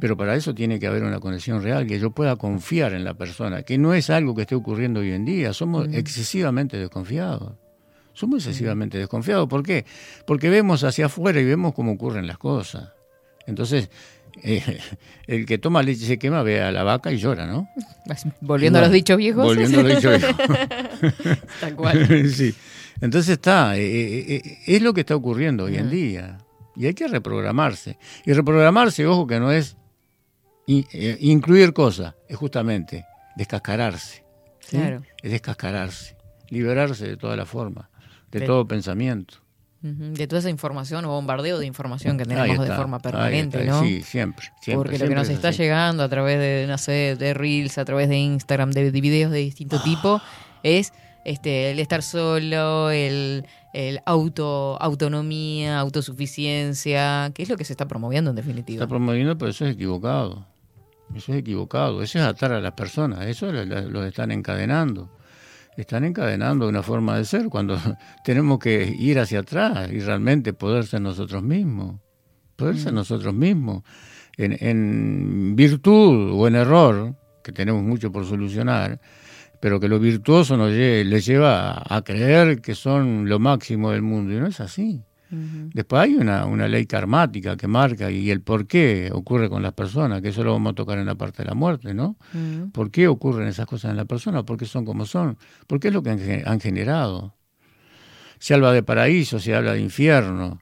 [0.00, 3.14] Pero para eso tiene que haber una conexión real, que yo pueda confiar en la
[3.14, 7.52] persona, que no es algo que esté ocurriendo hoy en día, somos excesivamente desconfiados.
[8.12, 9.48] Somos excesivamente desconfiados.
[9.48, 9.84] ¿Por qué?
[10.26, 12.88] Porque vemos hacia afuera y vemos cómo ocurren las cosas.
[13.46, 13.90] Entonces,
[14.42, 14.80] eh,
[15.28, 17.68] el que toma leche y se quema ve a la vaca y llora, ¿no?
[18.40, 19.44] Volviendo a los dichos viejos.
[19.44, 21.38] Volviendo a los dichos viejos.
[21.60, 22.28] Tal cual.
[22.28, 22.54] sí.
[23.00, 26.38] Entonces está, eh, eh, eh, es lo que está ocurriendo hoy en día.
[26.76, 27.98] Y hay que reprogramarse.
[28.24, 29.76] Y reprogramarse, ojo, que no es
[30.66, 30.86] in-
[31.20, 33.04] incluir cosas, es justamente
[33.36, 34.24] descascararse.
[34.60, 34.76] ¿sí?
[34.76, 35.02] Claro.
[35.22, 36.16] Es descascararse,
[36.48, 37.90] liberarse de toda la forma,
[38.30, 39.36] de De- todo pensamiento.
[39.82, 43.80] De toda esa información o bombardeo de información que tenemos de forma permanente, ¿no?
[43.82, 44.44] Sí, siempre.
[44.60, 45.62] siempre, Porque lo que nos es está así.
[45.62, 49.32] llegando a través de, no sé, de Reels, a través de Instagram, de, de videos
[49.32, 50.20] de distinto tipo,
[50.62, 50.92] es
[51.24, 57.86] este el estar solo, el, el auto, autonomía, autosuficiencia, que es lo que se está
[57.86, 58.82] promoviendo en definitiva.
[58.84, 60.46] Está promoviendo, pero eso es equivocado.
[61.14, 62.02] Eso es equivocado.
[62.02, 63.26] Eso es atar a las personas.
[63.26, 65.10] Eso lo- lo- los están encadenando.
[65.76, 67.76] Están encadenando una forma de ser cuando
[68.24, 71.96] tenemos que ir hacia atrás y realmente poder ser nosotros mismos.
[72.56, 73.82] Poder ser nosotros mismos.
[74.36, 79.00] En, en virtud o en error, que tenemos mucho por solucionar,
[79.60, 84.02] pero que lo virtuoso nos lle- lleva a, a creer que son lo máximo del
[84.02, 84.32] mundo.
[84.34, 85.02] Y no es así.
[85.32, 89.72] Después hay una, una ley karmática que marca y el por qué ocurre con las
[89.74, 92.16] personas, que eso lo vamos a tocar en la parte de la muerte, ¿no?
[92.32, 92.70] Mm.
[92.72, 94.42] ¿Por qué ocurren esas cosas en la persona?
[94.44, 95.38] ¿Por qué son como son?
[95.68, 97.36] ¿Por qué es lo que han, ge- han generado?
[98.40, 100.60] Se habla de paraíso, se habla de infierno,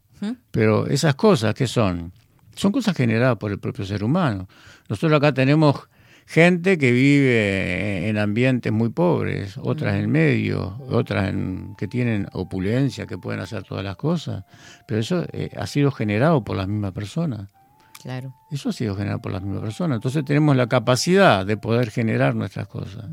[0.51, 2.12] pero esas cosas, ¿qué son?
[2.55, 4.49] Son cosas generadas por el propio ser humano.
[4.88, 5.88] Nosotros acá tenemos
[6.29, 13.07] gente que vive en ambientes muy pobres, otras en medio, otras en, que tienen opulencia,
[13.07, 14.45] que pueden hacer todas las cosas,
[14.87, 17.49] pero eso eh, ha sido generado por las mismas personas.
[18.03, 18.35] Claro.
[18.51, 19.97] Eso ha sido generado por las mismas personas.
[19.97, 23.07] Entonces tenemos la capacidad de poder generar nuestras cosas.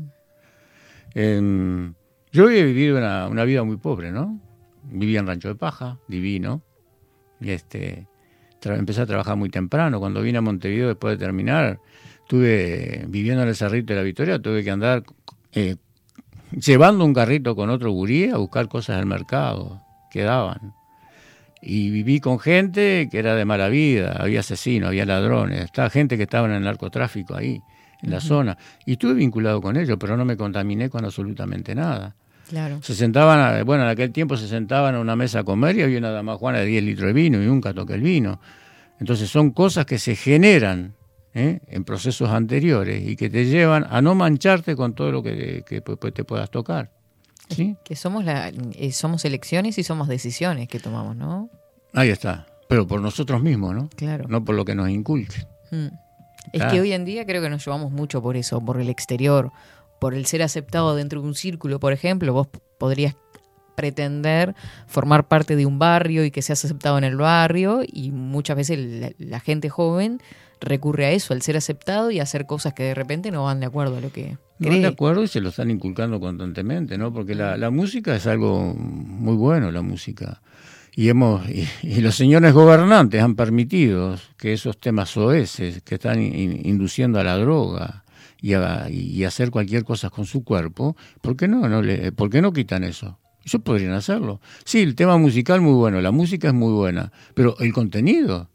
[1.14, 1.94] Em,
[2.32, 4.38] yo he vivido una, una vida muy pobre, ¿no?
[4.84, 6.62] Vivía en Rancho de Paja, divino.
[7.40, 8.08] Y este,
[8.62, 10.00] empecé a trabajar muy temprano.
[10.00, 11.80] Cuando vine a Montevideo después de terminar,
[12.28, 15.02] tuve, viviendo en el Cerrito de la Victoria, tuve que andar
[15.52, 15.76] eh,
[16.52, 20.72] llevando un carrito con otro gurí a buscar cosas del mercado que daban.
[21.62, 26.16] Y viví con gente que era de mala vida, había asesinos, había ladrones, estaba gente
[26.16, 27.60] que estaba en el narcotráfico ahí,
[28.02, 28.56] en la zona.
[28.84, 32.14] Y estuve vinculado con ellos, pero no me contaminé con absolutamente nada.
[32.48, 32.78] Claro.
[32.82, 35.82] Se sentaban, a- bueno, en aquel tiempo se sentaban a una mesa a comer y
[35.82, 38.38] había una dama juana de 10 litros de vino y nunca toqué el vino.
[39.00, 40.94] Entonces son cosas que se generan
[41.36, 41.60] ¿eh?
[41.68, 46.24] en procesos anteriores y que te llevan a no mancharte con todo lo que, te
[46.24, 46.90] puedas tocar.
[47.50, 47.76] ¿sí?
[47.84, 51.50] Que somos la, eh, somos elecciones y somos decisiones que tomamos, ¿no?
[51.92, 52.46] Ahí está.
[52.68, 53.88] Pero por nosotros mismos, ¿no?
[53.94, 54.24] Claro.
[54.28, 55.46] No por lo que nos inculquen.
[55.70, 55.88] Mm.
[56.52, 59.52] Es que hoy en día creo que nos llevamos mucho por eso, por el exterior,
[60.00, 63.14] por el ser aceptado dentro de un círculo, por ejemplo, vos podrías
[63.74, 64.54] pretender
[64.86, 68.78] formar parte de un barrio y que seas aceptado en el barrio y muchas veces
[68.78, 70.20] la, la gente joven
[70.60, 73.60] recurre a eso, al ser aceptado y a hacer cosas que de repente no van
[73.60, 74.80] de acuerdo a lo que No cree.
[74.80, 77.12] de acuerdo y se lo están inculcando constantemente, ¿no?
[77.12, 80.40] Porque la, la música es algo muy bueno, la música.
[80.94, 86.22] Y, hemos, y, y los señores gobernantes han permitido que esos temas oeses que están
[86.22, 88.04] in- induciendo a la droga
[88.40, 92.30] y a, y hacer cualquier cosa con su cuerpo, ¿por qué no, no le, ¿por
[92.30, 93.18] qué no quitan eso?
[93.44, 94.40] Ellos podrían hacerlo.
[94.64, 98.48] Sí, el tema musical muy bueno, la música es muy buena, pero el contenido,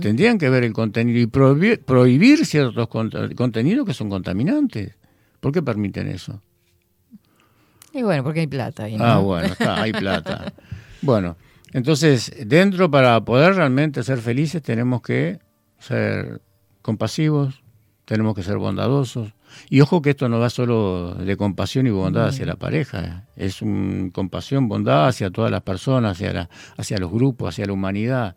[0.00, 4.96] Tendrían que ver el contenido y prohibir, prohibir ciertos cont- contenidos que son contaminantes.
[5.40, 6.42] ¿Por qué permiten eso?
[7.92, 9.04] Y bueno, porque hay plata ahí, ¿no?
[9.04, 10.52] Ah, bueno, está, hay plata.
[11.02, 11.36] Bueno,
[11.72, 15.38] entonces, dentro para poder realmente ser felices tenemos que
[15.78, 16.40] ser
[16.82, 17.62] compasivos,
[18.04, 19.32] tenemos que ser bondadosos.
[19.70, 23.62] Y ojo que esto no va solo de compasión y bondad hacia la pareja, es
[23.62, 28.36] un compasión, bondad hacia todas las personas, hacia, la- hacia los grupos, hacia la humanidad.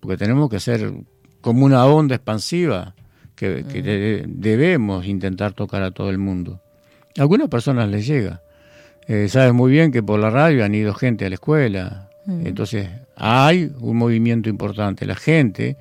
[0.00, 0.92] Porque tenemos que ser
[1.40, 2.94] como una onda expansiva
[3.34, 6.60] que, que de- debemos intentar tocar a todo el mundo.
[7.16, 8.42] A algunas personas les llega.
[9.06, 12.04] Eh, sabes muy bien que por la radio han ido gente a la escuela.
[12.26, 15.06] Entonces hay un movimiento importante.
[15.06, 15.78] La gente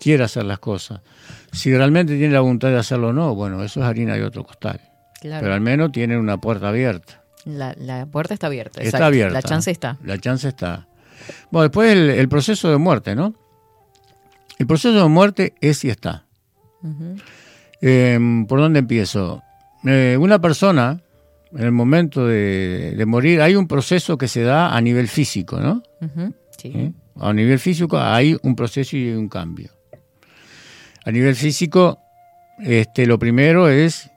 [0.00, 1.00] quiere hacer las cosas.
[1.52, 4.44] Si realmente tiene la voluntad de hacerlo o no, bueno, eso es harina de otro
[4.44, 4.80] costal.
[5.20, 5.42] Claro.
[5.42, 7.22] Pero al menos tienen una puerta abierta.
[7.44, 8.78] La, la puerta está abierta.
[8.80, 9.04] Está exacto.
[9.06, 9.34] abierta.
[9.34, 9.98] La chance está.
[10.02, 10.86] La chance está.
[11.50, 13.34] Bueno, después el, el proceso de muerte, ¿no?
[14.60, 16.26] El proceso de muerte es y está.
[17.80, 19.42] Eh, ¿Por dónde empiezo?
[19.86, 21.00] Eh, una persona,
[21.52, 25.58] en el momento de, de morir, hay un proceso que se da a nivel físico,
[25.60, 25.82] ¿no?
[26.58, 26.72] Sí.
[26.74, 26.92] ¿Eh?
[27.18, 29.70] A nivel físico hay un proceso y un cambio.
[31.06, 31.98] A nivel físico,
[32.58, 34.10] este, lo primero es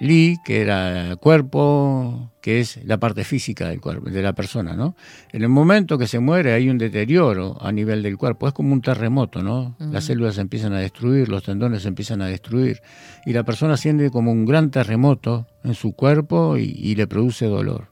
[0.00, 4.74] Li, que era el cuerpo, que es la parte física del cuerpo, de la persona,
[4.74, 4.94] ¿no?
[5.32, 8.72] En el momento que se muere hay un deterioro a nivel del cuerpo, es como
[8.72, 9.76] un terremoto, ¿no?
[9.92, 12.80] Las células se empiezan a destruir, los tendones se empiezan a destruir,
[13.26, 17.46] y la persona siente como un gran terremoto en su cuerpo y, y le produce
[17.46, 17.88] dolor.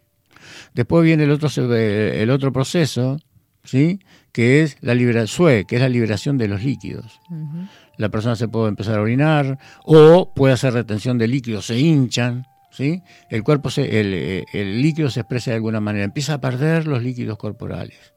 [0.75, 3.19] Después viene el otro, se- el otro proceso,
[3.65, 3.99] ¿sí?
[4.33, 7.21] que es la liberación, que es la liberación de los líquidos.
[7.99, 12.47] La persona se puede empezar a orinar o puede hacer retención de líquidos, se hinchan,
[12.71, 13.03] ¿sí?
[13.31, 16.87] El cuerpo, se, el, eh, el líquido se expresa de alguna manera, empieza a perder
[16.87, 18.15] los líquidos corporales,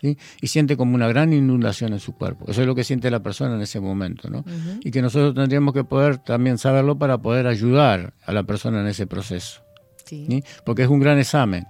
[0.00, 0.18] ¿sí?
[0.40, 2.44] Y siente como una gran inundación en su cuerpo.
[2.48, 4.44] Eso es lo que siente la persona en ese momento, ¿no?
[4.84, 8.88] Y que nosotros tendríamos que poder también saberlo para poder ayudar a la persona en
[8.88, 9.62] ese proceso.
[10.04, 10.26] Sí.
[10.28, 10.44] ¿sí?
[10.64, 11.66] porque es un gran examen.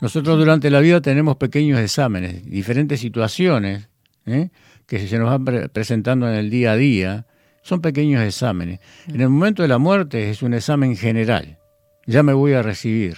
[0.00, 3.88] Nosotros durante la vida tenemos pequeños exámenes, diferentes situaciones
[4.28, 4.50] ¿eh?
[4.88, 7.26] Que se nos van pre- presentando en el día a día,
[7.62, 8.80] son pequeños exámenes.
[9.06, 11.58] En el momento de la muerte es un examen general,
[12.06, 13.16] ya me voy a recibir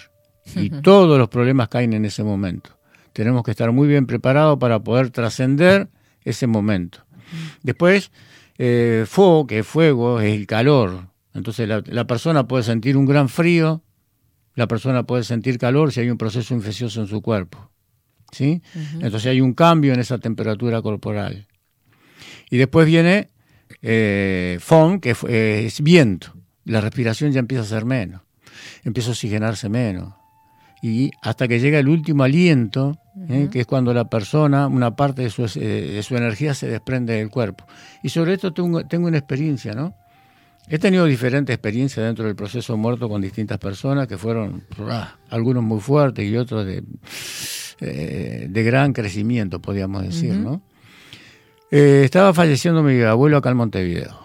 [0.57, 2.77] y todos los problemas caen en ese momento.
[3.13, 5.89] Tenemos que estar muy bien preparados para poder trascender
[6.25, 7.07] ese momento.
[7.63, 8.11] Después,
[8.59, 11.07] eh, fuego, que fuego es el calor.
[11.35, 13.83] Entonces la, la persona puede sentir un gran frío,
[14.57, 17.71] la persona puede sentir calor si hay un proceso infeccioso en su cuerpo.
[18.33, 18.61] ¿sí?
[18.95, 21.47] Entonces hay un cambio en esa temperatura corporal.
[22.51, 23.29] Y después viene
[23.83, 26.35] eh, FON, que eh, es viento.
[26.65, 28.23] La respiración ya empieza a ser menos,
[28.85, 30.15] empieza a oxigenarse menos.
[30.83, 32.99] Y hasta que llega el último aliento,
[33.29, 33.49] ¿eh?
[33.51, 37.15] que es cuando la persona, una parte de su, eh, de su energía se desprende
[37.15, 37.65] del cuerpo.
[38.03, 39.95] Y sobre esto tengo, tengo una experiencia, ¿no?
[40.69, 45.65] He tenido diferentes experiencias dentro del proceso muerto con distintas personas que fueron ah, algunos
[45.65, 46.85] muy fuertes y otros de,
[47.81, 50.63] eh, de gran crecimiento, podríamos decir, ¿no?
[51.71, 54.19] Eh, estaba falleciendo mi abuelo acá en Montevideo.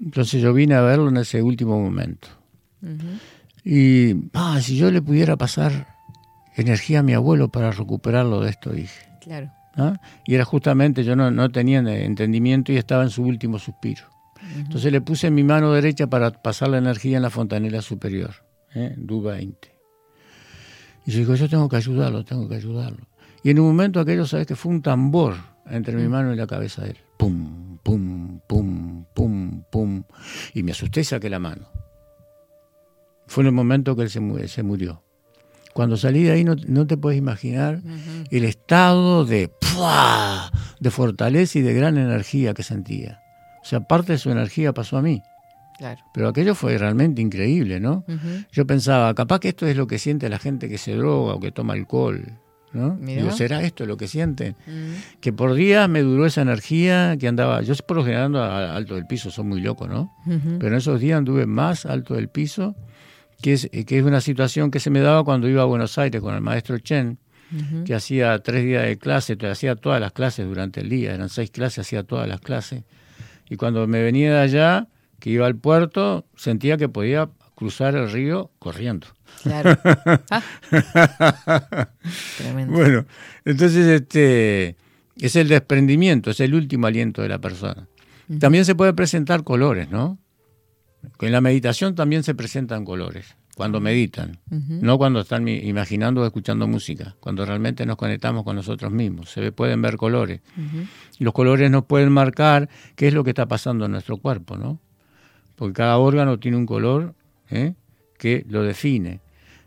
[0.00, 2.28] Entonces yo vine a verlo en ese último momento.
[3.64, 5.88] Y, ah, si yo le pudiera pasar
[6.54, 9.08] energía a mi abuelo para recuperarlo de esto, dije.
[9.20, 9.50] Claro.
[9.74, 10.00] ¿ah?
[10.26, 14.04] Y era justamente, yo no, no tenía entendimiento y estaba en su último suspiro.
[14.56, 18.30] Entonces le puse mi mano derecha para pasar la energía en la fontanela superior,
[18.74, 18.94] ¿eh?
[18.96, 19.54] Du-20.
[21.06, 23.08] Y yo digo, yo tengo que ayudarlo, tengo que ayudarlo.
[23.42, 25.36] Y en un momento aquello, ¿sabes que Fue un tambor
[25.70, 26.96] entre mi mano y la cabeza de él.
[27.18, 30.02] Pum, pum, pum, pum, pum.
[30.54, 31.68] Y me asusté y saqué la mano.
[33.26, 35.02] Fue en el momento que él se, mu- se murió.
[35.72, 37.80] Cuando salí de ahí no, no te puedes imaginar
[38.30, 40.50] el estado de, ¡pua!
[40.80, 43.20] de fortaleza y de gran energía que sentía.
[43.62, 45.22] O sea, parte de su energía pasó a mí.
[45.76, 46.00] Claro.
[46.14, 48.04] Pero aquello fue realmente increíble, ¿no?
[48.52, 51.40] Yo pensaba, capaz que esto es lo que siente la gente que se droga o
[51.40, 52.24] que toma alcohol,
[52.76, 52.96] ¿no?
[53.00, 54.54] Digo, ¿será esto lo que sienten?
[54.66, 55.20] Mm.
[55.20, 57.62] Que por días me duró esa energía que andaba.
[57.62, 60.14] Yo por lo general ando alto del piso, soy muy loco, ¿no?
[60.24, 62.76] Pero en esos días anduve más alto del piso,
[63.42, 66.20] que es, que es una situación que se me daba cuando iba a Buenos Aires
[66.20, 67.18] con el maestro Chen,
[67.84, 71.50] que hacía tres días de clase, hacía todas las clases durante el día, eran seis
[71.50, 72.84] clases, hacía todas las clases.
[73.48, 78.12] Y cuando me venía de allá, que iba al puerto, sentía que podía cruzar el
[78.12, 79.08] río corriendo.
[79.42, 79.76] Claro.
[80.30, 80.42] Ah.
[82.38, 82.72] Tremendo.
[82.72, 83.06] Bueno,
[83.44, 84.76] entonces este
[85.18, 87.88] es el desprendimiento, es el último aliento de la persona.
[88.38, 90.18] También se puede presentar colores, ¿no?
[91.20, 96.66] En la meditación también se presentan colores, cuando meditan, no cuando están imaginando o escuchando
[96.66, 99.30] música, cuando realmente nos conectamos con nosotros mismos.
[99.30, 100.40] Se pueden ver colores.
[101.18, 104.80] Los colores nos pueden marcar qué es lo que está pasando en nuestro cuerpo, ¿no?
[105.54, 107.14] Porque cada órgano tiene un color
[107.50, 107.74] ¿eh?
[108.18, 109.20] que lo define.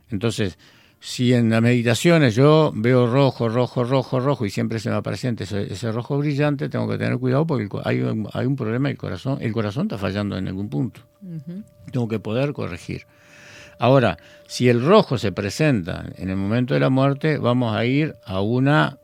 [0.09, 0.57] Entonces,
[0.99, 5.33] si en las meditaciones yo veo rojo, rojo, rojo, rojo y siempre se me aparece
[5.39, 7.69] ese, ese rojo brillante, tengo que tener cuidado porque
[8.03, 11.01] un, hay un problema el corazón, el corazón está fallando en algún punto.
[11.91, 13.05] Tengo que poder corregir.
[13.79, 14.17] Ahora,
[14.47, 18.41] si el rojo se presenta en el momento de la muerte, vamos a ir a
[18.41, 18.97] una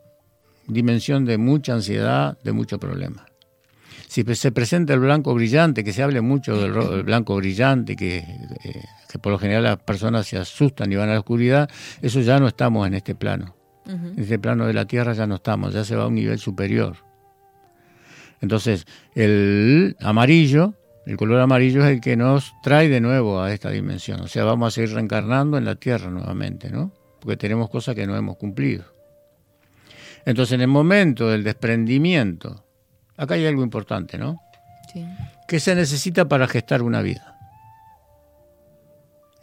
[0.66, 3.26] dimensión de mucha ansiedad, de mucho problema.
[4.16, 8.82] Si se presenta el blanco brillante, que se hable mucho del, blanco brillante, que, eh,
[9.10, 11.68] que por lo general las personas se asustan y van a la oscuridad,
[12.00, 13.54] eso ya no estamos en este plano.
[13.84, 16.38] En este plano de la Tierra ya no estamos, ya se va a un nivel
[16.38, 16.96] superior.
[18.40, 20.72] Entonces, el amarillo,
[21.04, 24.20] el color amarillo es el que nos trae de nuevo a esta dimensión.
[24.22, 26.90] O sea, vamos a seguir reencarnando en la Tierra nuevamente, ¿no?
[27.20, 28.86] Porque tenemos cosas que no hemos cumplido.
[30.24, 32.65] Entonces, en el momento del desprendimiento,
[33.16, 34.40] acá hay algo importante, ¿no?
[34.92, 35.06] Sí.
[35.48, 37.36] ¿Qué se necesita para gestar una vida?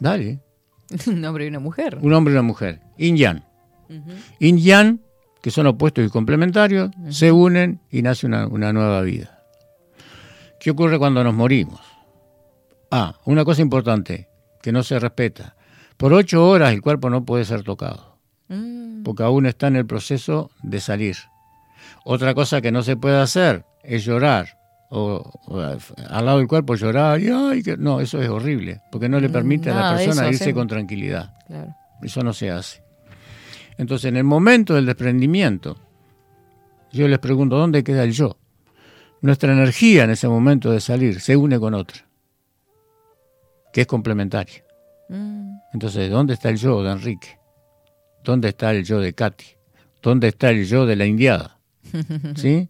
[0.00, 0.40] Dale,
[1.06, 1.98] Un hombre y una mujer.
[2.02, 3.42] un hombre y una mujer, yin yang.
[3.88, 4.10] Ujú.
[4.38, 5.00] Yin yang,
[5.42, 9.42] que son opuestos y complementarios, se unen y nace una, una nueva vida.
[10.60, 11.80] ¿Qué ocurre cuando nos morimos?
[12.90, 14.28] Ah, una cosa importante,
[14.62, 15.56] que no se respeta.
[15.96, 18.14] Por ocho horas el cuerpo no puede ser tocado,
[18.48, 21.16] Mm, porque aún está en el proceso de salir.
[22.04, 24.58] Otra cosa que no se puede hacer es llorar.
[24.90, 27.20] O, o al lado del cuerpo llorar.
[27.20, 30.22] Y, ay, que- no, eso es horrible, porque no le Mm, permite a la persona
[30.28, 31.34] eso irse con tranquilidad.
[31.46, 31.74] claro.
[32.02, 32.82] Eso no se hace.
[33.78, 35.76] Entonces, en el momento del desprendimiento,
[36.92, 38.36] yo les pregunto, ¿dónde queda el yo?
[39.22, 42.04] Nuestra energía en ese momento de salir se une con otra,
[43.72, 44.62] que es complementaria.
[45.08, 47.38] Mm, Entonces, ¿dónde está el yo de Enrique?
[48.22, 49.44] ¿Dónde está el yo de Katy?
[50.02, 51.58] ¿Dónde está el yo de la indiada?
[52.36, 52.68] ¿Sí?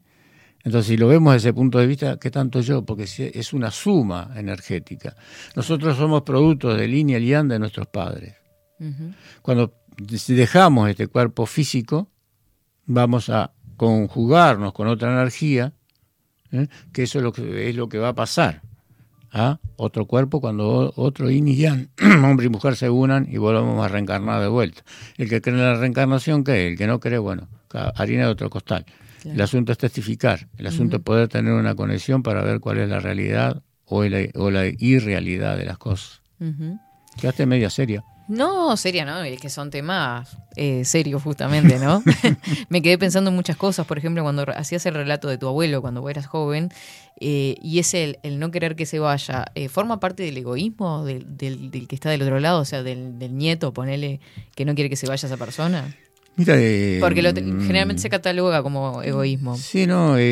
[0.62, 2.84] Entonces, si lo vemos desde ese punto de vista, ¿qué tanto yo?
[2.84, 5.14] Porque es una suma energética.
[5.54, 8.34] Nosotros somos productos y el yang de nuestros padres.
[8.80, 9.12] ujú.
[9.42, 9.74] Cuando
[10.16, 12.08] si dejamos este cuerpo físico,
[12.86, 15.72] vamos a conjugarnos con otra energía,
[16.52, 16.68] ¿eh?
[16.92, 18.62] que eso es lo que, es lo que va a pasar
[19.32, 21.88] a otro cuerpo cuando otro yin y yang,
[22.24, 24.82] hombre y mujer se unan y volvamos a reencarnar de vuelta.
[25.16, 26.68] El que cree en la reencarnación, ¿qué?
[26.68, 27.48] El que no cree, bueno,
[27.96, 28.86] harina de otro costal.
[29.24, 32.88] El asunto es testificar, el asunto es poder tener una conexión para ver cuál es
[32.88, 36.20] la realidad o la, o la irrealidad de las cosas.
[36.40, 36.78] Ujú.
[37.20, 38.02] Quedaste media seria.
[38.26, 39.22] No, seria, ¿no?
[39.22, 42.02] Es que son temas eh, serios justamente, ¿no?
[42.70, 45.82] Me quedé pensando en muchas cosas, por ejemplo, cuando hacías el relato de tu abuelo
[45.82, 46.70] cuando vos eras joven,
[47.20, 51.04] eh, y es el, el no querer que se vaya, eh, ¿forma parte del egoísmo
[51.04, 52.60] del, del- del que está del otro lado?
[52.60, 54.20] O sea, del, del nieto, ponele,
[54.56, 55.94] que no quiere que se vaya esa persona.
[56.36, 59.56] Mira, eh, Porque lo te- mm, generalmente se cataloga como egoísmo.
[59.56, 60.22] Sí, no, eh,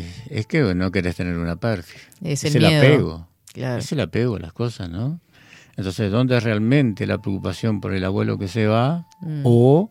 [0.00, 1.92] eh, es que no querés tener una pérdida.
[2.22, 2.82] Es Es, el el, miedo.
[2.86, 3.28] apego.
[3.52, 3.78] Claro.
[3.80, 5.20] Es el apego a las cosas, ¿no?
[5.76, 9.06] Entonces, ¿dónde es realmente la preocupación por el abuelo que se va?
[9.20, 9.42] Mm.
[9.44, 9.90] O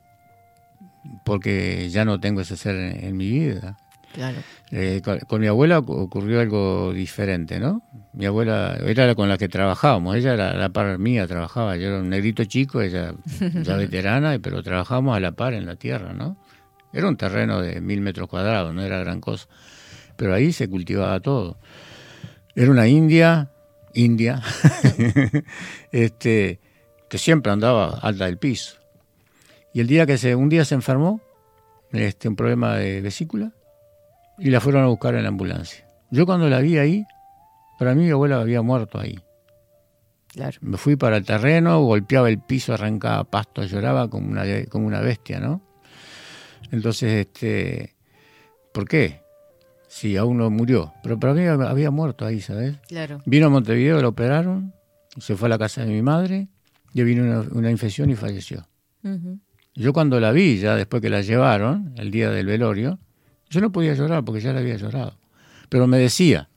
[1.25, 3.77] porque ya no tengo ese ser en, en mi vida.
[4.13, 4.37] Claro.
[4.71, 7.81] Eh, con, con mi abuela ocurrió algo diferente, ¿no?
[8.13, 11.87] Mi abuela era la con la que trabajábamos, ella era la par mía, trabajaba, yo
[11.87, 13.13] era un negrito chico, ella
[13.63, 16.37] ya veterana, pero trabajábamos a la par en la tierra, ¿no?
[16.93, 19.47] Era un terreno de mil metros cuadrados, no era gran cosa,
[20.17, 21.57] pero ahí se cultivaba todo.
[22.53, 23.49] Era una india,
[23.93, 24.41] india,
[25.91, 26.59] este,
[27.09, 28.77] que siempre andaba alta del piso.
[29.73, 31.21] Y el día que se, un día se enfermó,
[31.93, 33.53] este, un problema de vesícula,
[34.37, 35.85] y la fueron a buscar en la ambulancia.
[36.09, 37.05] Yo cuando la vi ahí,
[37.79, 39.19] para mí mi abuela había muerto ahí.
[40.27, 40.57] Claro.
[40.61, 45.01] Me fui para el terreno, golpeaba el piso, arrancaba pasto, lloraba como una, como una
[45.01, 45.61] bestia, ¿no?
[46.71, 47.95] Entonces, este,
[48.73, 49.21] ¿por qué?
[49.87, 52.77] Sí, aún no murió, pero para mí había muerto ahí, ¿sabes?
[52.87, 53.21] Claro.
[53.25, 54.73] Vino a Montevideo, lo operaron,
[55.17, 56.47] se fue a la casa de mi madre,
[56.93, 58.65] le vino una, una infección y falleció.
[59.75, 62.99] Yo cuando la vi, ya después que la llevaron, el día del velorio,
[63.51, 65.13] yo no podía llorar porque ya la había llorado.
[65.69, 66.47] Pero me decía,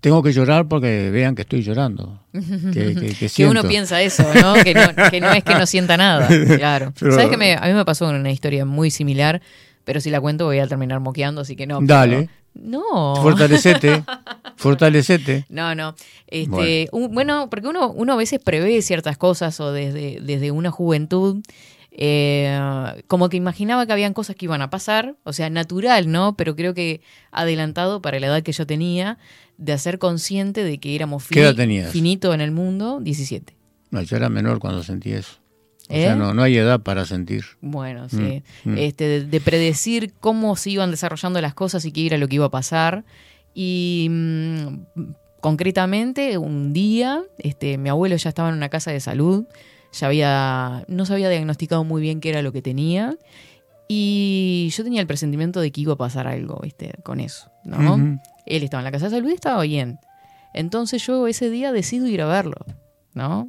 [0.00, 2.20] tengo que llorar porque vean que estoy llorando.
[2.32, 4.54] Que, que- que uno piensa eso, ¿no?
[4.54, 5.10] Que, ¿no?
[5.10, 6.28] que no es que no sienta nada.
[6.56, 6.92] Claro.
[6.98, 9.42] Pero- ¿Sabes que me- a mí me pasó una historia muy similar,
[9.84, 11.78] pero si la cuento voy a terminar moqueando, así que no.
[11.80, 12.28] pero- Dale.
[12.54, 13.16] No.
[13.16, 14.04] Fortalecete,
[14.56, 15.46] fortalecete.
[15.48, 15.94] No, no.
[16.26, 17.06] Este, Bueno.
[17.06, 21.42] un- bueno, porque uno, uno a veces prevé ciertas cosas o desde, desde una juventud,
[21.94, 26.36] eh, como que imaginaba que habían cosas que iban a pasar, o sea, natural, ¿no?
[26.36, 29.18] Pero creo que adelantado para la edad que yo tenía,
[29.58, 31.90] de hacer consciente de que éramos ¿Qué edad tenías?
[31.92, 33.54] finito en el mundo, 17.
[33.90, 35.34] No, yo era menor cuando sentí eso.
[35.90, 36.04] O ¿Eh?
[36.04, 37.44] sea, no, no hay edad para sentir.
[37.60, 38.42] Bueno, sí.
[38.64, 38.78] Mm, mm.
[38.78, 42.36] Este, de, de predecir cómo se iban desarrollando las cosas y qué era lo que
[42.36, 43.04] iba a pasar.
[43.54, 44.66] Y mm,
[45.40, 49.44] concretamente, un día, este, mi abuelo ya estaba en una casa de salud,
[49.92, 53.16] ya había, no se había diagnosticado muy bien qué era lo que tenía.
[53.88, 56.92] Y yo tenía el presentimiento de que iba a pasar algo, ¿viste?
[57.02, 58.18] Con eso, ¿no?
[58.46, 59.98] Él estaba en la casa de salud y estaba bien.
[60.54, 62.56] Entonces yo ese día decido ir a verlo,
[63.14, 63.48] ¿no?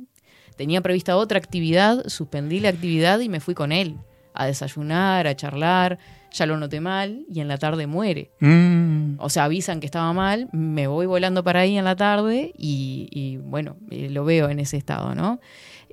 [0.58, 3.98] Tenía prevista otra actividad, suspendí la actividad y me fui con él
[4.34, 5.98] a desayunar, a charlar.
[6.32, 8.32] Ya lo noté mal y en la tarde muere.
[8.40, 12.54] Mm, O sea, avisan que estaba mal, me voy volando para ahí en la tarde
[12.58, 15.40] y, y, bueno, eh, lo veo en ese estado, ¿no?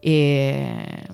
[0.02, 1.04] Eh,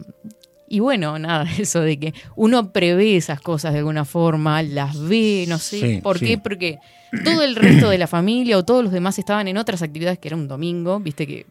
[0.68, 5.44] y bueno, nada, eso de que uno prevé esas cosas de alguna forma, las ve,
[5.48, 5.80] no sé.
[5.80, 6.24] Sí, ¿Por sí.
[6.26, 6.38] qué?
[6.38, 6.78] Porque
[7.24, 10.28] todo el resto de la familia o todos los demás estaban en otras actividades que
[10.28, 11.46] era un domingo, viste que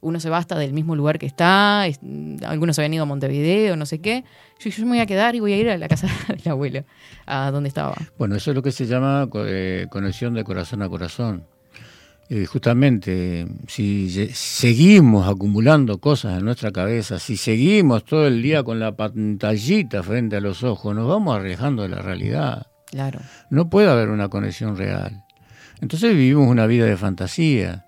[0.00, 2.00] uno se va hasta del mismo lugar que está, es-
[2.44, 4.24] algunos habían ido a Montevideo, no sé qué.
[4.58, 6.84] Yo, yo me voy a quedar y voy a ir a la casa del abuelo,
[7.26, 7.94] a donde estaba.
[8.18, 11.44] Bueno, eso es lo que se llama eh, conexión de corazón a corazón.
[12.34, 18.80] Eh, justamente, si seguimos acumulando cosas en nuestra cabeza, si seguimos todo el día con
[18.80, 22.68] la pantallita frente a los ojos, nos vamos alejando de la realidad.
[22.86, 23.20] Claro.
[23.50, 25.24] No puede haber una conexión real.
[25.82, 27.84] Entonces vivimos una vida de fantasía.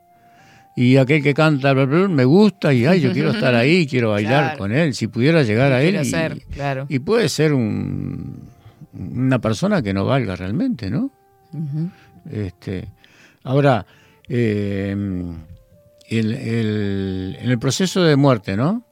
[0.76, 3.86] Y aquel que canta bla, bla, bla, me gusta y ay, yo quiero estar ahí,
[3.90, 4.58] quiero bailar Claro.
[4.58, 4.92] con él.
[4.92, 5.98] Si pudiera llegar a él.
[6.02, 6.84] Y- ser, claro.
[6.90, 8.42] y puede ser un,
[8.92, 11.10] una persona que no valga realmente, ¿no?
[12.30, 12.88] Este,
[13.44, 13.86] ahora,
[14.28, 14.90] eh,
[16.08, 18.86] el- el- en el proceso de muerte, ¿no?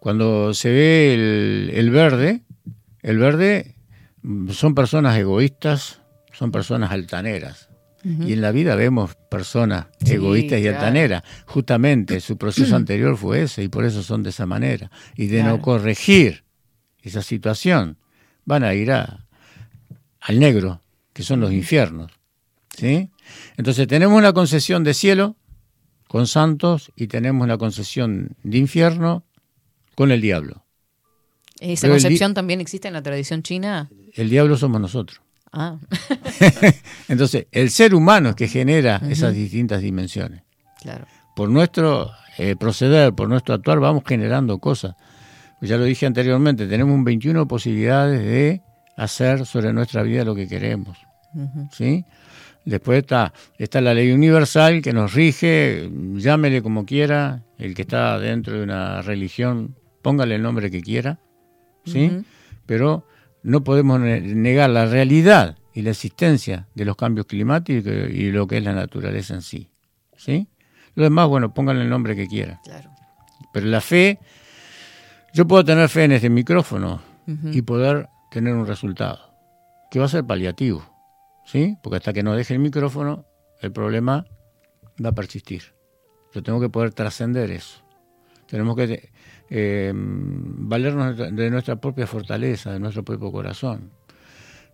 [0.00, 2.42] Cuando se ve el, el verde,
[3.02, 3.74] el verde
[4.52, 6.00] son personas egoístas,
[6.32, 7.68] son personas altaneras.
[8.04, 10.78] Y en la vida vemos personas Sí, egoístas y claro.
[10.78, 11.22] altaneras.
[11.46, 14.90] Justamente su proceso anterior fue ese y por eso son de esa manera.
[15.16, 16.44] Y de no corregir
[17.02, 17.98] esa situación,
[18.44, 19.26] van a ir a,
[20.20, 20.80] al negro,
[21.12, 22.12] que son los infiernos.
[22.74, 23.10] ¿sí?
[23.56, 25.36] Entonces tenemos una concesión de cielo
[26.06, 29.24] con santos y tenemos una concesión de infierno
[29.94, 30.64] con el diablo.
[31.60, 33.90] ¿Esa Pero concepción también existe en la tradición china?
[34.14, 35.20] El diablo somos nosotros.
[35.52, 35.78] Ah,
[37.08, 40.42] Entonces, el ser humano es que genera esas distintas dimensiones.
[40.80, 41.06] claro.
[41.34, 44.96] Por nuestro eh, proceder, por nuestro actuar, vamos generando cosas.
[45.60, 48.62] Ya lo dije anteriormente, tenemos un 21 posibilidades de
[48.96, 50.98] hacer sobre nuestra vida lo que queremos.
[51.72, 52.04] ¿sí?
[52.68, 58.18] Después está, está la ley universal que nos rige, llámele como quiera, el que está
[58.18, 61.18] dentro de una religión, póngale el nombre que quiera,
[61.86, 62.22] ¿sí?
[62.66, 63.06] Pero
[63.42, 68.46] no podemos ne- negar la realidad y la existencia de los cambios climáticos y lo
[68.46, 69.70] que es la naturaleza en sí,
[70.16, 70.46] ¿sí?
[70.94, 72.60] Lo demás, bueno, pónganle el nombre que quiera.
[72.64, 72.90] Claro.
[73.52, 74.18] Pero la fe,
[75.32, 77.00] yo puedo tener fe en este micrófono
[77.52, 79.20] y poder tener un resultado,
[79.90, 80.84] que va a ser paliativo,
[81.48, 81.78] ¿sí?
[81.82, 83.24] Porque hasta que no deje el micrófono,
[83.60, 84.26] el problema
[85.02, 85.62] va a persistir.
[86.34, 87.82] Yo tengo que poder trascender eso.
[88.46, 89.10] Tenemos que
[89.50, 93.92] eh, valernos de nuestra propia fortaleza, de nuestro propio corazón.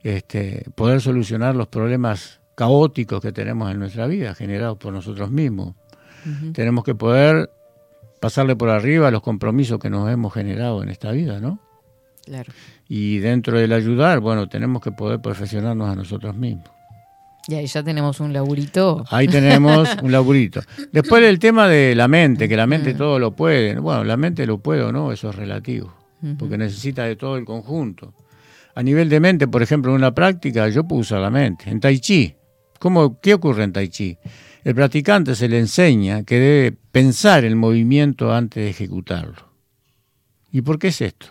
[0.02, 5.74] Este, poder solucionar los problemas caóticos que tenemos en nuestra vida, generados por nosotros mismos.
[6.54, 7.50] Tenemos que poder
[8.18, 11.60] pasarle por arriba los compromisos que nos hemos generado en esta vida, ¿no?
[12.24, 12.50] Claro.
[12.88, 16.68] Y dentro del ayudar, bueno, tenemos que poder perfeccionarnos a nosotros mismos.
[17.46, 19.04] Y ahí ya tenemos un laburito.
[19.10, 20.62] Ahí tenemos un laburito.
[20.92, 23.78] Después el tema de la mente, que la mente todo lo puede.
[23.78, 25.94] Bueno, la mente lo puede o no, eso es relativo,
[26.38, 28.14] porque necesita de todo el conjunto.
[28.74, 31.70] A nivel de mente, por ejemplo, en una práctica, yo puedo usar la mente.
[31.70, 32.34] En Tai Chi,
[32.78, 34.16] ¿cómo, ¿qué ocurre en Tai Chi?
[34.64, 39.52] El practicante se le enseña que debe pensar el movimiento antes de ejecutarlo.
[40.50, 41.26] ¿Y por qué es esto?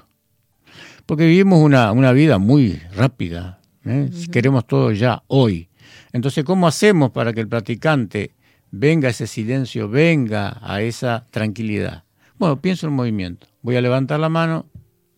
[1.14, 3.60] Porque vivimos una, una vida muy rápida.
[3.86, 4.10] ¿eh?
[4.32, 5.70] Queremos todo ya, hoy.
[6.12, 8.34] Entonces, ¿cómo hacemos para que el practicante
[8.72, 12.04] venga a ese silencio, venga a esa tranquilidad?
[12.40, 13.46] Bueno, pienso en movimiento.
[13.62, 14.66] Voy a levantar la mano,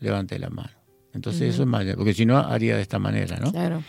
[0.01, 0.71] levante la mano.
[1.13, 3.53] Entonces, eso es más, porque si no, haría de esta manera, ¿no?
[3.53, 3.81] Claro.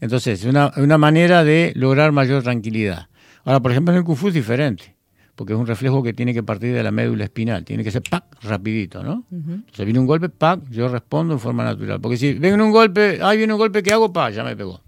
[0.00, 3.08] Entonces, una, una manera de lograr mayor tranquilidad.
[3.44, 4.96] Ahora, por ejemplo, en el Kung Fu es diferente,
[5.42, 8.00] porque es un reflejo que tiene que partir de la médula espinal, tiene que ser
[8.08, 8.22] ¡pac!
[8.42, 9.24] rapidito, ¿no?
[9.28, 9.54] Ujú.
[9.54, 10.60] Entonces viene un golpe, ¡pac!
[10.70, 12.00] yo respondo en forma natural.
[12.00, 14.12] Porque si viene un golpe, ¡ay, viene un golpe, ¿qué hago?
[14.12, 14.30] ¡pa!
[14.30, 14.80] ya me pegó.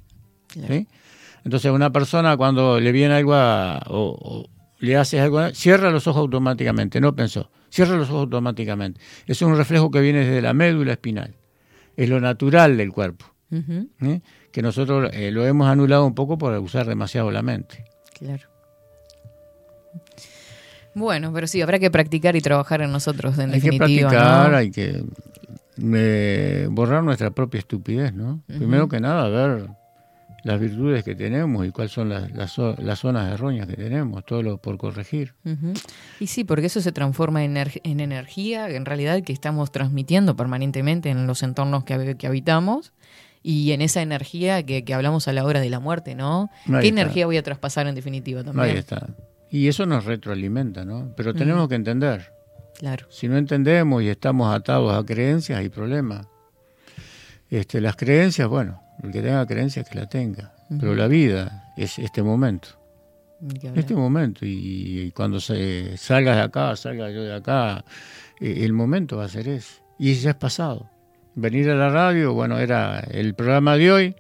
[0.46, 0.72] Claro.
[0.72, 0.86] ¿sí?
[1.44, 4.48] Entonces, una persona cuando le viene algo a- o, o
[4.78, 9.00] le haces algo, cierra los ojos automáticamente, no pensó, cierra los ojos automáticamente.
[9.26, 11.34] Es un reflejo que viene desde la médula espinal,
[11.96, 13.26] es lo natural del cuerpo.
[14.52, 17.84] Que nosotros eh, lo hemos anulado un poco por usar demasiado la mente.
[18.16, 18.53] Claro.
[20.94, 24.08] Bueno, pero sí, habrá que practicar y trabajar en nosotros, en hay que definitiva.
[24.10, 24.56] practicar, ¿no?
[24.56, 25.04] hay que
[25.82, 28.42] eh, borrar nuestra propia estupidez, ¿no?
[28.46, 29.68] Primero que nada, ver
[30.44, 34.24] las virtudes que tenemos y cuáles son las, las, zo- las zonas erróneas que tenemos,
[34.26, 35.32] todo lo por corregir.
[36.20, 40.36] Y sí, porque eso se transforma en, ener- en energía, en realidad que estamos transmitiendo
[40.36, 42.92] permanentemente en los entornos que, que habitamos
[43.42, 46.50] y en esa energía que, que hablamos a la hora de la muerte, ¿no?
[46.66, 47.00] Ahí ¿Qué está.
[47.00, 48.68] energía voy a traspasar en definitiva también?
[48.70, 49.06] Ahí está.
[49.54, 51.14] Y eso nos retroalimenta, ¿no?
[51.16, 52.32] Pero tenemos que entender.
[52.76, 53.06] Claro.
[53.08, 56.26] Si no entendemos y estamos atados a creencias, hay problemas.
[57.48, 60.52] Este, las creencias, bueno, el que tenga creencias que la tenga.
[60.80, 62.70] Pero la vida es este momento.
[63.76, 64.44] Este momento.
[64.44, 67.84] Y, y cuando se, salgas de acá, salga yo de acá,
[68.40, 69.82] eh, el momento va a ser ese.
[70.00, 70.90] Y ya es pasado.
[71.36, 74.16] Venir a la radio, bueno, era el programa de hoy,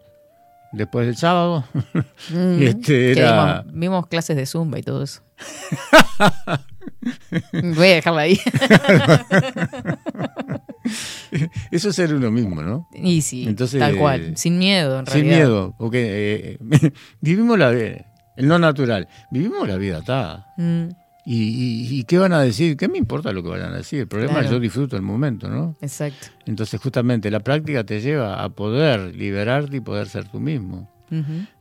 [0.70, 1.64] después del sábado.
[2.30, 3.62] Mm, este era.
[3.62, 5.23] vimos, vimos clases de zumba y todo eso.
[7.76, 8.40] Voy a dejarla ahí.
[11.70, 12.88] Eso es ser uno mismo, ¿no?
[12.94, 14.36] y sí, Entonces, tal cual.
[14.36, 15.36] Sin miedo, en Sin realidad.
[15.36, 18.06] miedo, porque eh, vivimos la vida,
[18.36, 20.52] el no natural, vivimos la vida atada.
[20.56, 20.88] Mm,
[21.26, 22.76] ¿Y, y, y qué van a decir?
[22.76, 24.00] ¿Qué me importa lo que vayan a decir?
[24.00, 24.46] El problema Claro.
[24.46, 25.74] es yo disfruto el momento, ¿no?
[25.80, 26.26] exacto.
[26.44, 30.90] Entonces justamente la práctica te lleva a poder liberarte y poder ser tú mismo.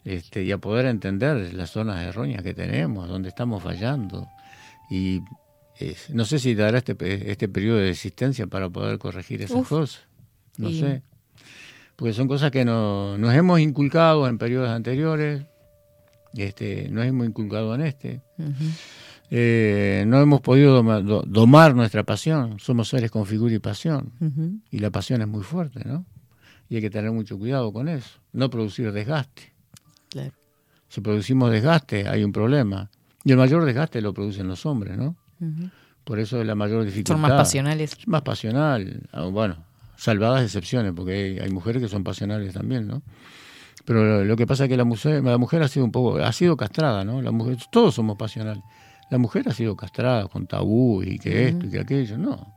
[0.04, 4.28] Este, y a poder entender las zonas erróneas que tenemos, dónde estamos fallando.
[4.90, 5.22] Y
[5.80, 6.96] eh, no sé si dará este,
[7.32, 9.70] este periodo de existencia para poder corregir esas Uf.
[9.70, 10.02] cosas.
[10.58, 11.02] No Y- sé.
[11.96, 15.46] Porque son cosas que no, nos hemos inculcado en periodos anteriores,
[16.36, 18.22] este, nos hemos inculcado en este.
[19.30, 22.60] Eh, no hemos podido doma- do- domar nuestra pasión.
[22.60, 24.12] Somos seres con figura y pasión.
[24.72, 26.06] Y la pasión es muy fuerte, ¿no?
[26.74, 28.18] Y hay que tener mucho cuidado con eso.
[28.32, 29.54] No producir desgaste.
[30.10, 30.32] Claro.
[30.90, 32.90] Si producimos desgaste, hay un problema.
[33.24, 35.16] Y el mayor desgaste lo producen los hombres, ¿no?
[36.04, 37.14] Por eso es la mayor dificultad.
[37.14, 37.92] Son más pasionales.
[38.00, 39.02] Es más pasional.
[39.12, 39.58] Ah, Bueno,
[39.98, 43.04] salvadas excepciones, porque hay, hay mujeres que son pasionales también, ¿no?
[43.86, 46.18] Pero lo, lo que pasa es que la mujer, la mujer ha sido un poco,
[46.18, 47.22] ha sido castrada, ¿no?
[47.22, 48.64] La mujer, todos somos pasionales.
[49.12, 52.52] La mujer ha sido castrada con tabú y que esto y que aquello, no.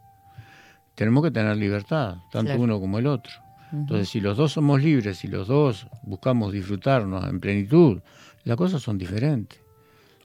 [0.95, 2.63] Tenemos que tener libertad, tanto Claro.
[2.63, 3.33] uno como el otro.
[3.73, 8.01] Entonces, si los dos somos libres, si los dos buscamos disfrutarnos en plenitud,
[8.45, 9.61] las cosas son diferentes.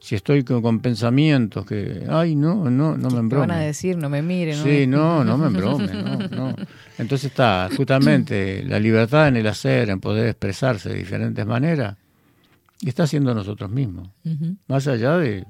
[0.00, 3.96] Si estoy con, con pensamientos que, ay, no, no, no me ¿Qué van a decir?
[3.96, 4.58] No me miren.
[4.58, 4.64] ¿no?
[4.64, 6.56] Sí, no, no me embrome, no, no.
[6.98, 11.96] Entonces está justamente la libertad en el hacer, en poder expresarse de diferentes maneras,
[12.80, 14.08] y está siendo nosotros mismos,
[14.66, 15.46] más allá de,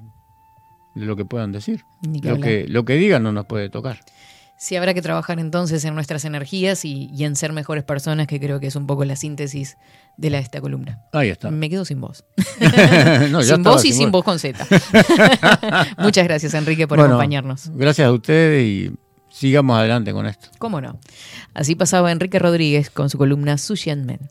[0.95, 1.81] de lo que puedan decir.
[2.03, 2.41] Que Lo hablar.
[2.49, 4.01] que, lo que digan no nos puede tocar.
[4.63, 8.39] Sí, habrá que trabajar entonces en nuestras energías y, y en ser mejores personas, que
[8.39, 9.77] creo que es un poco la síntesis
[10.17, 11.01] de la, esta columna.
[11.13, 11.51] Ahí está.
[11.51, 12.25] Me quedo sin voz.
[13.33, 14.65] No, sin voz y sin voz con Z.
[15.99, 17.71] Muchas gracias, Enrique, por Bueno, acompañarnos.
[17.75, 18.93] Gracias a ustedes y
[19.31, 20.51] sigamos adelante con esto.
[20.59, 20.97] ¿Cómo no?
[21.55, 24.31] Así pasaba Enrique Rodríguez con su columna Sushi and Men.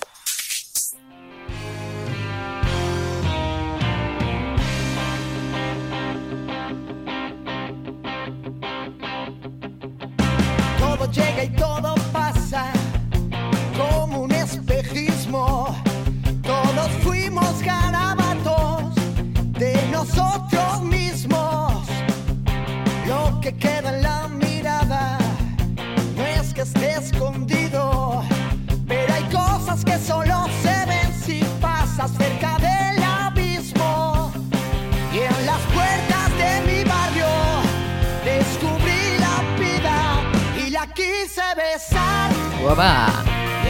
[40.81, 42.31] La quise besar.
[42.61, 43.23] Guapa.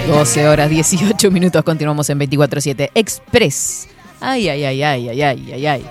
[0.08, 3.88] 12 horas 18 minutos, continuamos en 24-7 Express.
[4.20, 5.86] Ay, ay, ay, ay, ay, ay, ay, ay.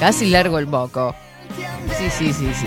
[0.00, 1.14] Casi largo el boco.
[1.98, 2.66] Sí, sí, sí, sí.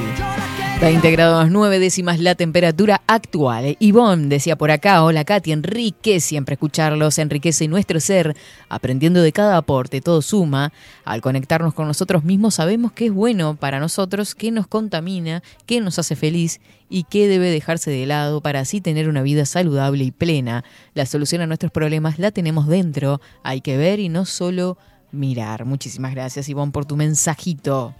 [0.82, 3.76] 20 grados 9 décimas la temperatura actual.
[3.80, 8.34] Ivonne decía por acá, hola Katy, Enrique, siempre escucharlos enriquece nuestro ser,
[8.70, 10.72] aprendiendo de cada aporte, todo suma.
[11.04, 15.82] Al conectarnos con nosotros mismos sabemos que es bueno para nosotros, que nos contamina, que
[15.82, 20.06] nos hace feliz y que debe dejarse de lado para así tener una vida saludable
[20.06, 20.64] y plena.
[20.94, 24.78] La solución a nuestros problemas la tenemos dentro, hay que ver y no solo
[25.12, 25.66] mirar.
[25.66, 27.96] Muchísimas gracias Ivonne por tu mensajito.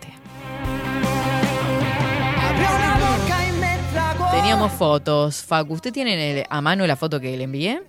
[3.28, 4.32] Y me tragó.
[4.32, 5.44] Teníamos fotos.
[5.44, 7.84] Facu, ¿usted tiene a mano la foto que le envié?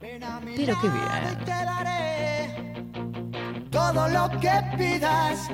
[0.00, 0.28] Pero
[0.80, 1.02] qué bien.
[3.72, 5.48] Todo lo que pidas.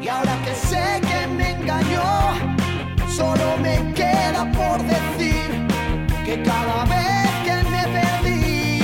[0.00, 2.56] Y ahora que sé que me engañó,
[3.14, 5.68] solo me queda por decir
[6.24, 8.82] que cada vez que me perdí,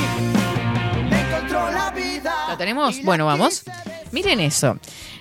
[1.08, 2.34] me encontró la vida.
[2.50, 3.02] ¿Lo tenemos?
[3.02, 3.64] Bueno, vamos.
[4.12, 4.78] Miren eso.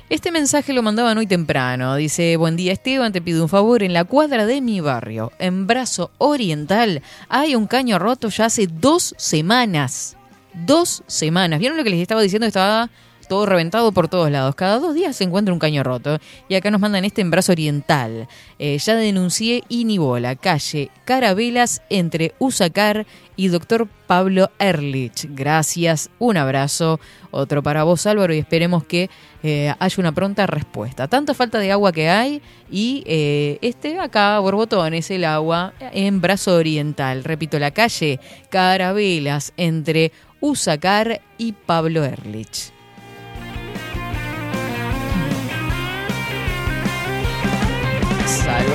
[0.10, 1.96] Este mensaje lo mandaban hoy temprano.
[1.96, 3.82] Dice, buen día Esteban, te pido un favor.
[3.82, 8.68] En la cuadra de mi barrio, en Brazo Oriental, hay un caño roto ya hace
[8.68, 10.18] dos semanas.
[10.54, 11.60] Dos semanas.
[11.60, 12.46] ¿Vieron lo que les estaba diciendo?
[12.46, 12.90] Estaba
[13.28, 14.56] todo reventado por todos lados.
[14.56, 16.20] Cada dos días se encuentra un caño roto.
[16.48, 18.28] Y acá nos mandan este en Brazo Oriental.
[18.60, 23.06] Eh, ya denuncié Inibola, calle Carabelas, entre Usacar
[23.36, 25.28] y doctor Pablo Erlich.
[25.30, 27.00] Gracias, un abrazo.
[27.32, 29.10] Otro para vos, Álvaro, y esperemos que
[29.44, 31.08] eh, haya una pronta respuesta.
[31.08, 32.42] Tanta falta de agua que hay
[32.72, 37.24] y eh, este acá, Borbotón, es el agua en Brazo Oriental.
[37.24, 42.77] Repito, la calle Carabelas entre Usacar y Pablo Erlich.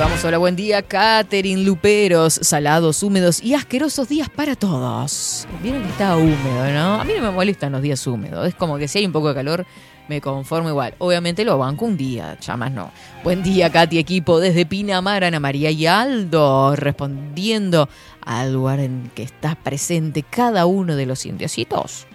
[0.03, 5.47] Saludamos, hola, buen día, Catherine Luperos, salados, húmedos y asquerosos días para todos.
[5.61, 6.99] Vieron que está húmedo, ¿no?
[6.99, 9.29] A mí no me molestan los días húmedos, es como que si hay un poco
[9.29, 9.65] de calor,
[10.09, 10.93] me conformo igual.
[10.97, 12.91] Obviamente lo banco un día, ya más no.
[13.23, 17.87] Buen día, Katy, equipo, desde Pinamar, Ana María y Aldo, respondiendo
[18.25, 22.07] al lugar en que está presente cada uno de los indiecitos.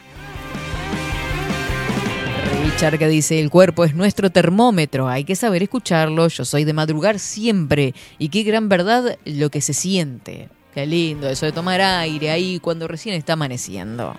[2.76, 7.18] Charca dice, el cuerpo es nuestro termómetro, hay que saber escucharlo, yo soy de madrugar
[7.18, 10.48] siempre y qué gran verdad lo que se siente.
[10.74, 14.14] Qué lindo eso de tomar aire ahí cuando recién está amaneciendo.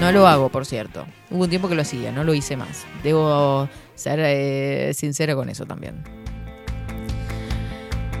[0.00, 1.06] No lo hago, por cierto.
[1.30, 2.84] Hubo un tiempo que lo hacía, no lo hice más.
[3.02, 6.04] Debo ser eh, sincera con eso también.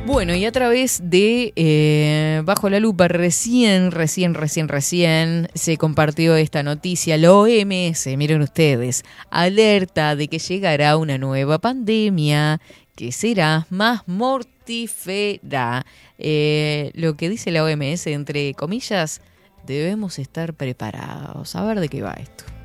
[0.06, 6.36] Bueno, y a través de eh, Bajo la Lupa, recién, recién, recién, recién se compartió
[6.36, 7.16] esta noticia.
[7.18, 12.60] La OMS, miren ustedes, alerta de que llegará una nueva pandemia
[12.94, 15.84] que será más mortífera.
[16.18, 19.20] Eh, lo que dice la OMS, entre comillas,
[19.66, 21.56] debemos estar preparados.
[21.56, 22.55] A ver de qué va esto.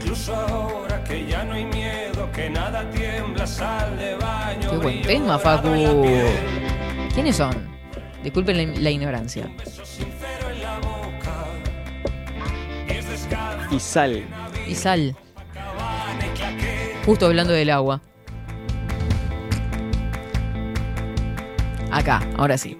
[0.00, 4.70] Incluso ahora que ya no hay miedo, que nada tiembla, sal de baño.
[4.70, 5.68] Qué buen tema, Facu.
[7.14, 7.68] ¿Quiénes son?
[8.22, 9.50] Disculpen la, la ignorancia.
[13.70, 14.24] Y sal.
[14.66, 15.14] Y sal.
[17.04, 18.00] Justo hablando del agua.
[21.90, 22.78] Acá, ahora sí.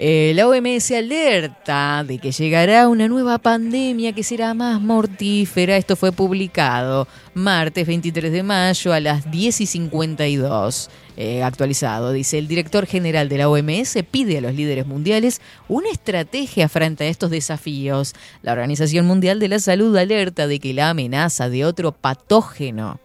[0.00, 5.76] Eh, la OMS alerta de que llegará una nueva pandemia que será más mortífera.
[5.76, 10.88] Esto fue publicado martes 23 de mayo a las 10 y 52.
[11.16, 12.12] eh, actualizado.
[12.12, 17.02] Dice, el director general de la OMS pide a los líderes mundiales una estrategia frente
[17.02, 18.14] a estos desafíos.
[18.42, 23.00] La Organización Mundial de la Salud alerta de que la amenaza de otro patógeno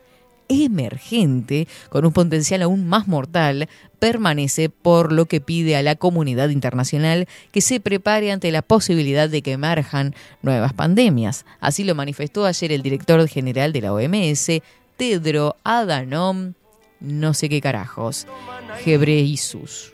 [0.61, 3.67] emergente, con un potencial aún más mortal,
[3.99, 9.29] permanece, por lo que pide a la comunidad internacional que se prepare ante la posibilidad
[9.29, 11.45] de que emerjan nuevas pandemias.
[11.59, 14.61] Así lo manifestó ayer el director general de la OMS,
[14.97, 16.53] Tedro Adhanom,
[16.99, 18.27] no sé qué carajos,
[18.83, 19.93] Gebreyesus.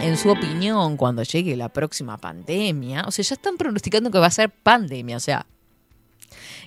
[0.00, 4.26] En su opinión, cuando llegue la próxima pandemia, o sea, ya están pronosticando que va
[4.26, 5.44] a ser pandemia, o sea,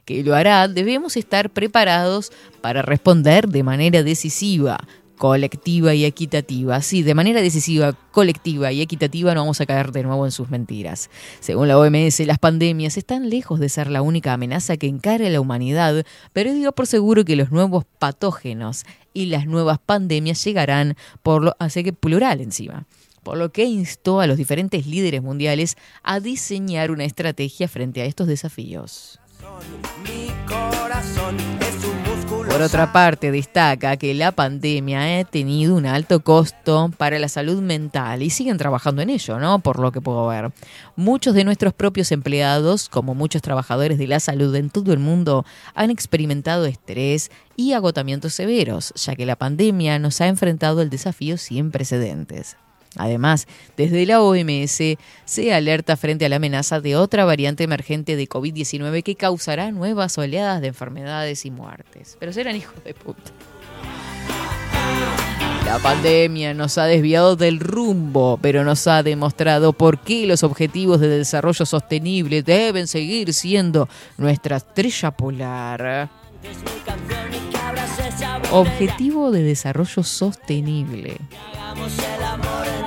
[0.06, 2.32] que lo hará, debemos estar preparados
[2.62, 4.80] para responder de manera decisiva,
[5.18, 6.82] colectiva y equitativa.
[6.82, 10.50] Sí, de manera decisiva, colectiva y equitativa no vamos a caer de nuevo en sus
[10.50, 11.10] mentiras.
[11.40, 15.40] Según la OMS, las pandemias están lejos de ser la única amenaza que encara la
[15.40, 21.44] humanidad, pero dio por seguro que los nuevos patógenos y las nuevas pandemias llegarán por
[21.44, 22.86] lo, así que plural encima
[23.24, 28.06] por lo que instó a los diferentes líderes mundiales a diseñar una estrategia frente a
[28.06, 29.22] estos desafíos.
[32.54, 37.64] Por otra parte, destaca que la pandemia ha tenido un alto costo para la salud
[37.64, 39.58] mental y siguen trabajando en ello, ¿no?
[39.58, 40.52] Por lo que puedo ver.
[40.96, 45.46] Muchos de nuestros propios empleados, como muchos trabajadores de la salud en todo el mundo,
[45.74, 51.38] han experimentado estrés y agotamientos severos, ya que la pandemia nos ha enfrentado al desafío
[51.38, 52.58] sin precedentes.
[52.96, 53.48] Además,
[53.78, 59.04] desde la OMS se alerta frente a la amenaza de otra variante emergente de COVID-19
[59.04, 62.18] que causará nuevas oleadas de enfermedades y muertes.
[62.20, 63.32] Pero serán hijos de puta.
[65.66, 71.00] La pandemia nos ha desviado del rumbo, pero nos ha demostrado por qué los objetivos
[71.00, 73.88] de desarrollo sostenible deben seguir siendo
[74.18, 76.10] nuestra estrella polar.
[78.52, 81.18] Objetivo de desarrollo sostenible.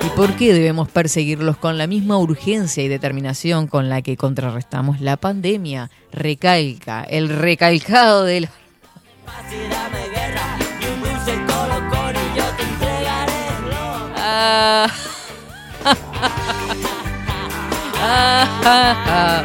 [0.05, 5.01] ¿Y por qué debemos perseguirlos con la misma urgencia y determinación con la que contrarrestamos
[5.01, 5.89] la pandemia?
[6.11, 8.47] Recalca el recalcado del...
[14.15, 14.87] Ah.
[18.69, 19.43] Ah.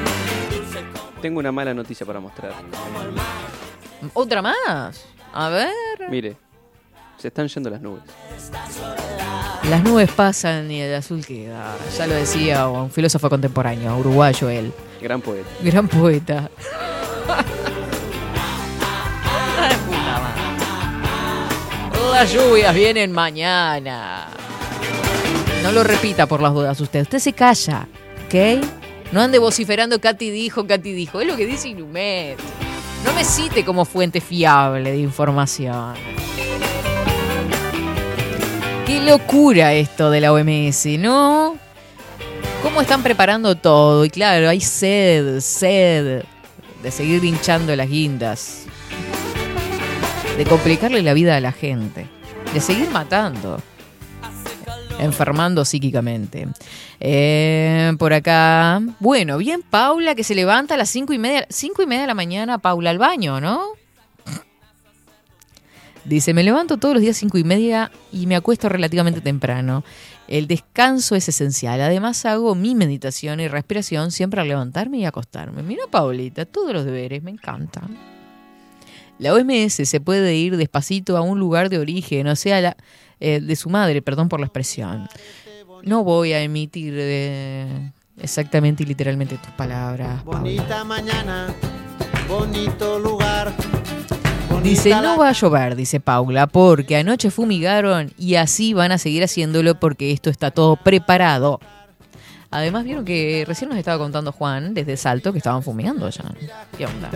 [1.20, 2.52] Tengo una mala noticia para mostrar.
[4.14, 5.11] ¿Otra más?
[5.32, 5.70] A ver.
[6.10, 6.36] Mire,
[7.18, 8.02] se están yendo las nubes.
[9.70, 11.76] Las nubes pasan y el azul queda.
[11.96, 14.72] Ya lo decía un filósofo contemporáneo, uruguayo él.
[15.00, 15.48] Gran poeta.
[15.62, 16.50] Gran poeta.
[19.58, 20.42] Ay, puta madre.
[22.12, 24.26] Las lluvias vienen mañana.
[25.62, 27.02] No lo repita por las dudas usted.
[27.02, 27.86] Usted se calla,
[28.26, 28.34] ¿ok?
[29.12, 31.20] No ande vociferando Katy dijo, Katy dijo.
[31.20, 32.38] Es lo que dice Inumet.
[33.04, 35.94] No me cite como fuente fiable de información.
[38.86, 41.56] Qué locura esto de la OMS, ¿no?
[42.62, 44.04] ¿Cómo están preparando todo?
[44.04, 46.22] Y claro, hay sed, sed
[46.82, 48.64] de seguir hinchando las guindas,
[50.36, 52.08] de complicarle la vida a la gente,
[52.52, 53.60] de seguir matando,
[55.02, 56.48] enfermando psíquicamente.
[57.00, 61.82] Eh, por acá, bueno, bien Paula que se levanta a las cinco y media, cinco
[61.82, 63.62] y media de la mañana, Paula al baño, ¿no?
[66.04, 69.84] Dice, me levanto todos los días cinco y media y me acuesto relativamente temprano.
[70.26, 71.80] El descanso es esencial.
[71.80, 75.62] Además hago mi meditación y respiración siempre al levantarme y acostarme.
[75.62, 77.96] Mira, Paulita, todos los deberes, me encantan.
[79.18, 82.76] La OMS se puede ir despacito a un lugar de origen, o sea, la,
[83.22, 85.08] eh, de su madre, perdón por la expresión.
[85.84, 90.22] No voy a emitir eh, exactamente y literalmente tus palabras.
[90.24, 90.40] Paula.
[90.40, 91.54] Bonita mañana,
[92.28, 93.52] bonito lugar.
[94.64, 99.22] Dice, no va a llover, dice Paula, porque anoche fumigaron y así van a seguir
[99.22, 101.60] haciéndolo porque esto está todo preparado.
[102.52, 106.22] Además, vieron que recién nos estaba contando Juan desde Salto que estaban fumigando ya.
[106.76, 107.10] ¿Qué onda?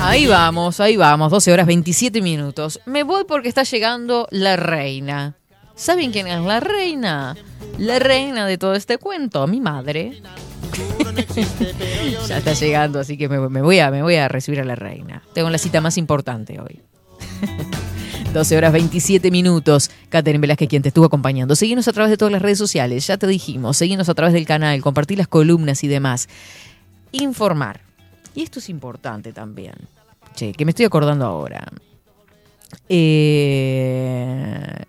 [0.00, 2.80] Ahí vamos, ahí vamos, 12 horas 27 minutos.
[2.84, 5.36] Me voy porque está llegando la reina.
[5.76, 7.36] ¿Saben quién es la reina?
[7.78, 10.20] La reina de todo este cuento, mi madre.
[12.26, 14.74] ya está llegando, así que me, me voy a, me voy a recibir a la
[14.74, 15.22] reina.
[15.32, 16.82] Tengo la cita más importante hoy.
[18.32, 19.90] 12 horas 27 minutos.
[20.08, 21.56] Catherine Velázquez, quien te estuvo acompañando.
[21.56, 23.76] Seguimos a través de todas las redes sociales, ya te dijimos.
[23.76, 26.28] Seguimos a través del canal, compartir las columnas y demás.
[27.10, 27.80] Informar.
[28.34, 29.74] Y esto es importante también.
[30.36, 31.66] Che, que me estoy acordando ahora.
[32.88, 34.84] Eh,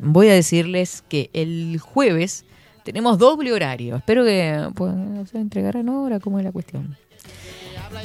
[0.00, 2.44] voy a decirles que el jueves
[2.82, 3.96] tenemos doble horario.
[3.96, 4.94] Espero que pues,
[5.30, 6.96] se entregarán ahora, ¿cómo es la cuestión?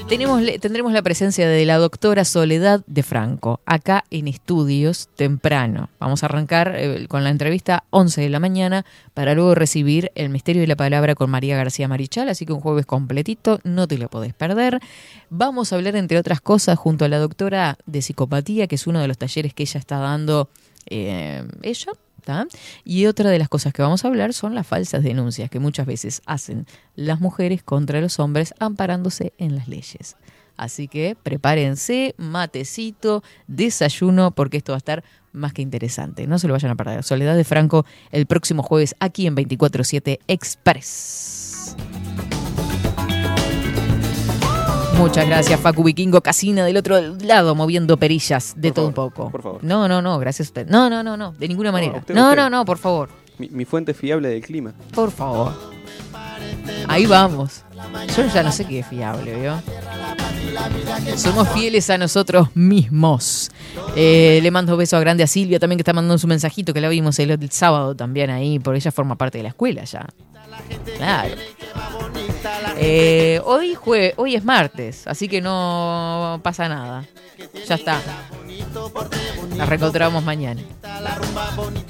[0.07, 5.89] Tenemos, tendremos la presencia de la doctora Soledad de Franco, acá en estudios temprano.
[5.99, 10.29] Vamos a arrancar eh, con la entrevista 11 de la mañana para luego recibir el
[10.29, 13.97] misterio de la palabra con María García Marichal, así que un jueves completito, no te
[13.97, 14.79] lo podés perder.
[15.29, 18.99] Vamos a hablar, entre otras cosas, junto a la doctora de psicopatía, que es uno
[18.99, 20.49] de los talleres que ella está dando
[20.89, 21.91] eh, ella,
[22.83, 25.85] Y otra de las cosas que vamos a hablar son las falsas denuncias que muchas
[25.85, 30.15] veces hacen las mujeres contra los hombres amparándose en las leyes.
[30.55, 36.27] Así que prepárense, matecito, desayuno, porque esto va a estar más que interesante.
[36.27, 37.03] No se lo vayan a perder.
[37.03, 41.75] Soledad de Franco el próximo jueves aquí en 24-7 Express.
[44.97, 49.13] Muchas gracias, Facu Vikingo Casina del otro lado, moviendo perillas de Por todo favor, un
[49.13, 49.31] poco.
[49.31, 49.63] por favor.
[49.63, 50.67] No, no, no, gracias a usted.
[50.67, 51.97] No, no, no, no, de ninguna manera.
[51.99, 52.35] usted, no, usted.
[52.37, 53.09] no, no, por favor.
[53.37, 54.73] Mi, mi fuente fiable del clima.
[54.93, 55.51] Por favor.
[56.87, 57.63] Ahí vamos.
[58.15, 59.61] Yo ya no sé qué es fiable, ¿vio?
[61.17, 63.51] Somos fieles a nosotros mismos.
[63.95, 66.81] Eh, le mando un beso grande a Silvia también que está mandando su mensajito que
[66.81, 70.07] la vimos el, el sábado también ahí, porque ella forma parte de la escuela ya.
[70.97, 71.35] Claro.
[72.77, 77.05] Eh, hoy, jue hoy es martes, así que no pasa nada.
[77.67, 77.99] Ya está.
[79.55, 80.61] Nos reencontramos mañana.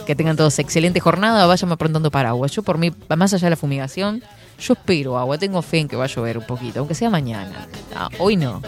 [0.05, 1.45] Que tengan todos excelente jornada.
[1.45, 2.51] Vayan aprontando paraguas.
[2.51, 4.23] Yo, por mí, más allá de la fumigación,
[4.59, 5.37] yo espero agua.
[5.37, 7.67] Tengo fe en que va a llover un poquito, aunque sea mañana.
[7.95, 8.61] Ah, hoy no.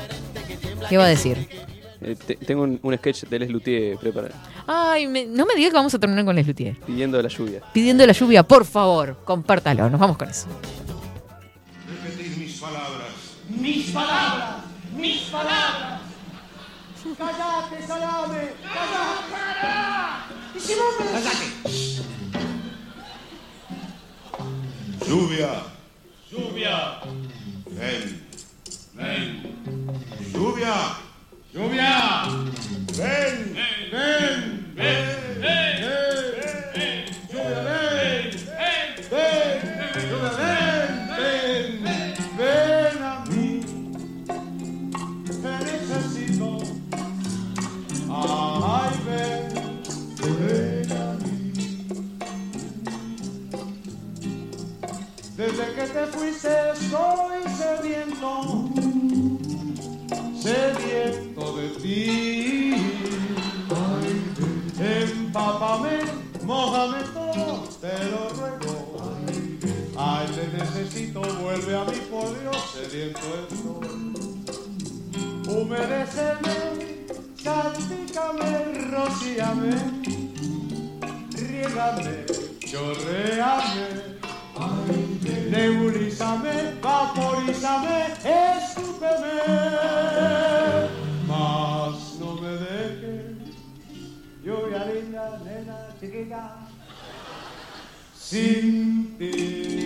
[0.90, 1.49] ¿Qué va a decir?
[2.07, 4.36] Eh, te- tengo un, un sketch de Les Luthier preparado.
[4.68, 6.76] Ay, me- no me digas que vamos a terminar con Les Luthier.
[6.86, 7.61] Pidiendo la lluvia.
[7.73, 9.90] Pidiendo la lluvia, por favor, compártalo.
[9.90, 10.48] Nos vamos con eso.
[12.03, 13.10] Repetir mis palabras.
[13.49, 14.57] Mis palabras,
[14.95, 16.02] mis palabras.
[17.18, 20.56] Cállate, salame, cállate.
[20.56, 21.06] Y si vos me
[25.07, 25.64] Lluvia.
[26.32, 26.99] Lluvia,
[27.72, 28.22] Ven.
[28.94, 29.26] ven.
[30.34, 30.73] Lluvia.
[31.56, 32.26] Lluvia,
[32.98, 33.56] Ven.
[33.90, 37.06] ven, ven, ven, ven.
[37.32, 38.30] Lluvia, ven,
[39.10, 39.40] ven,
[41.15, 43.49] ven, ven, ven a mí.
[45.41, 46.49] Te necesito.
[48.11, 49.44] Ay, ven,
[50.19, 51.36] ven a mí.
[55.38, 58.32] Desde que te fuiste estoy sediento,
[60.45, 62.76] sediento de ti.
[64.77, 66.01] Empápame,
[66.43, 68.97] mojame todo, te lo ruego.
[69.97, 74.13] Ay, te necesito, vuelve a mí, por Dios, sediento estoy.
[75.47, 76.57] Humedéceme,
[77.35, 78.51] salpícame,
[78.91, 79.72] rocíame,
[81.31, 82.26] riégame,
[82.59, 84.14] chorreame.
[85.52, 89.41] Nebulízame, vaporízame, escúpeme,
[91.27, 93.36] mas no me dejes,
[94.44, 96.68] lluvia linda, nena, chiquita,
[98.14, 99.86] sin ti.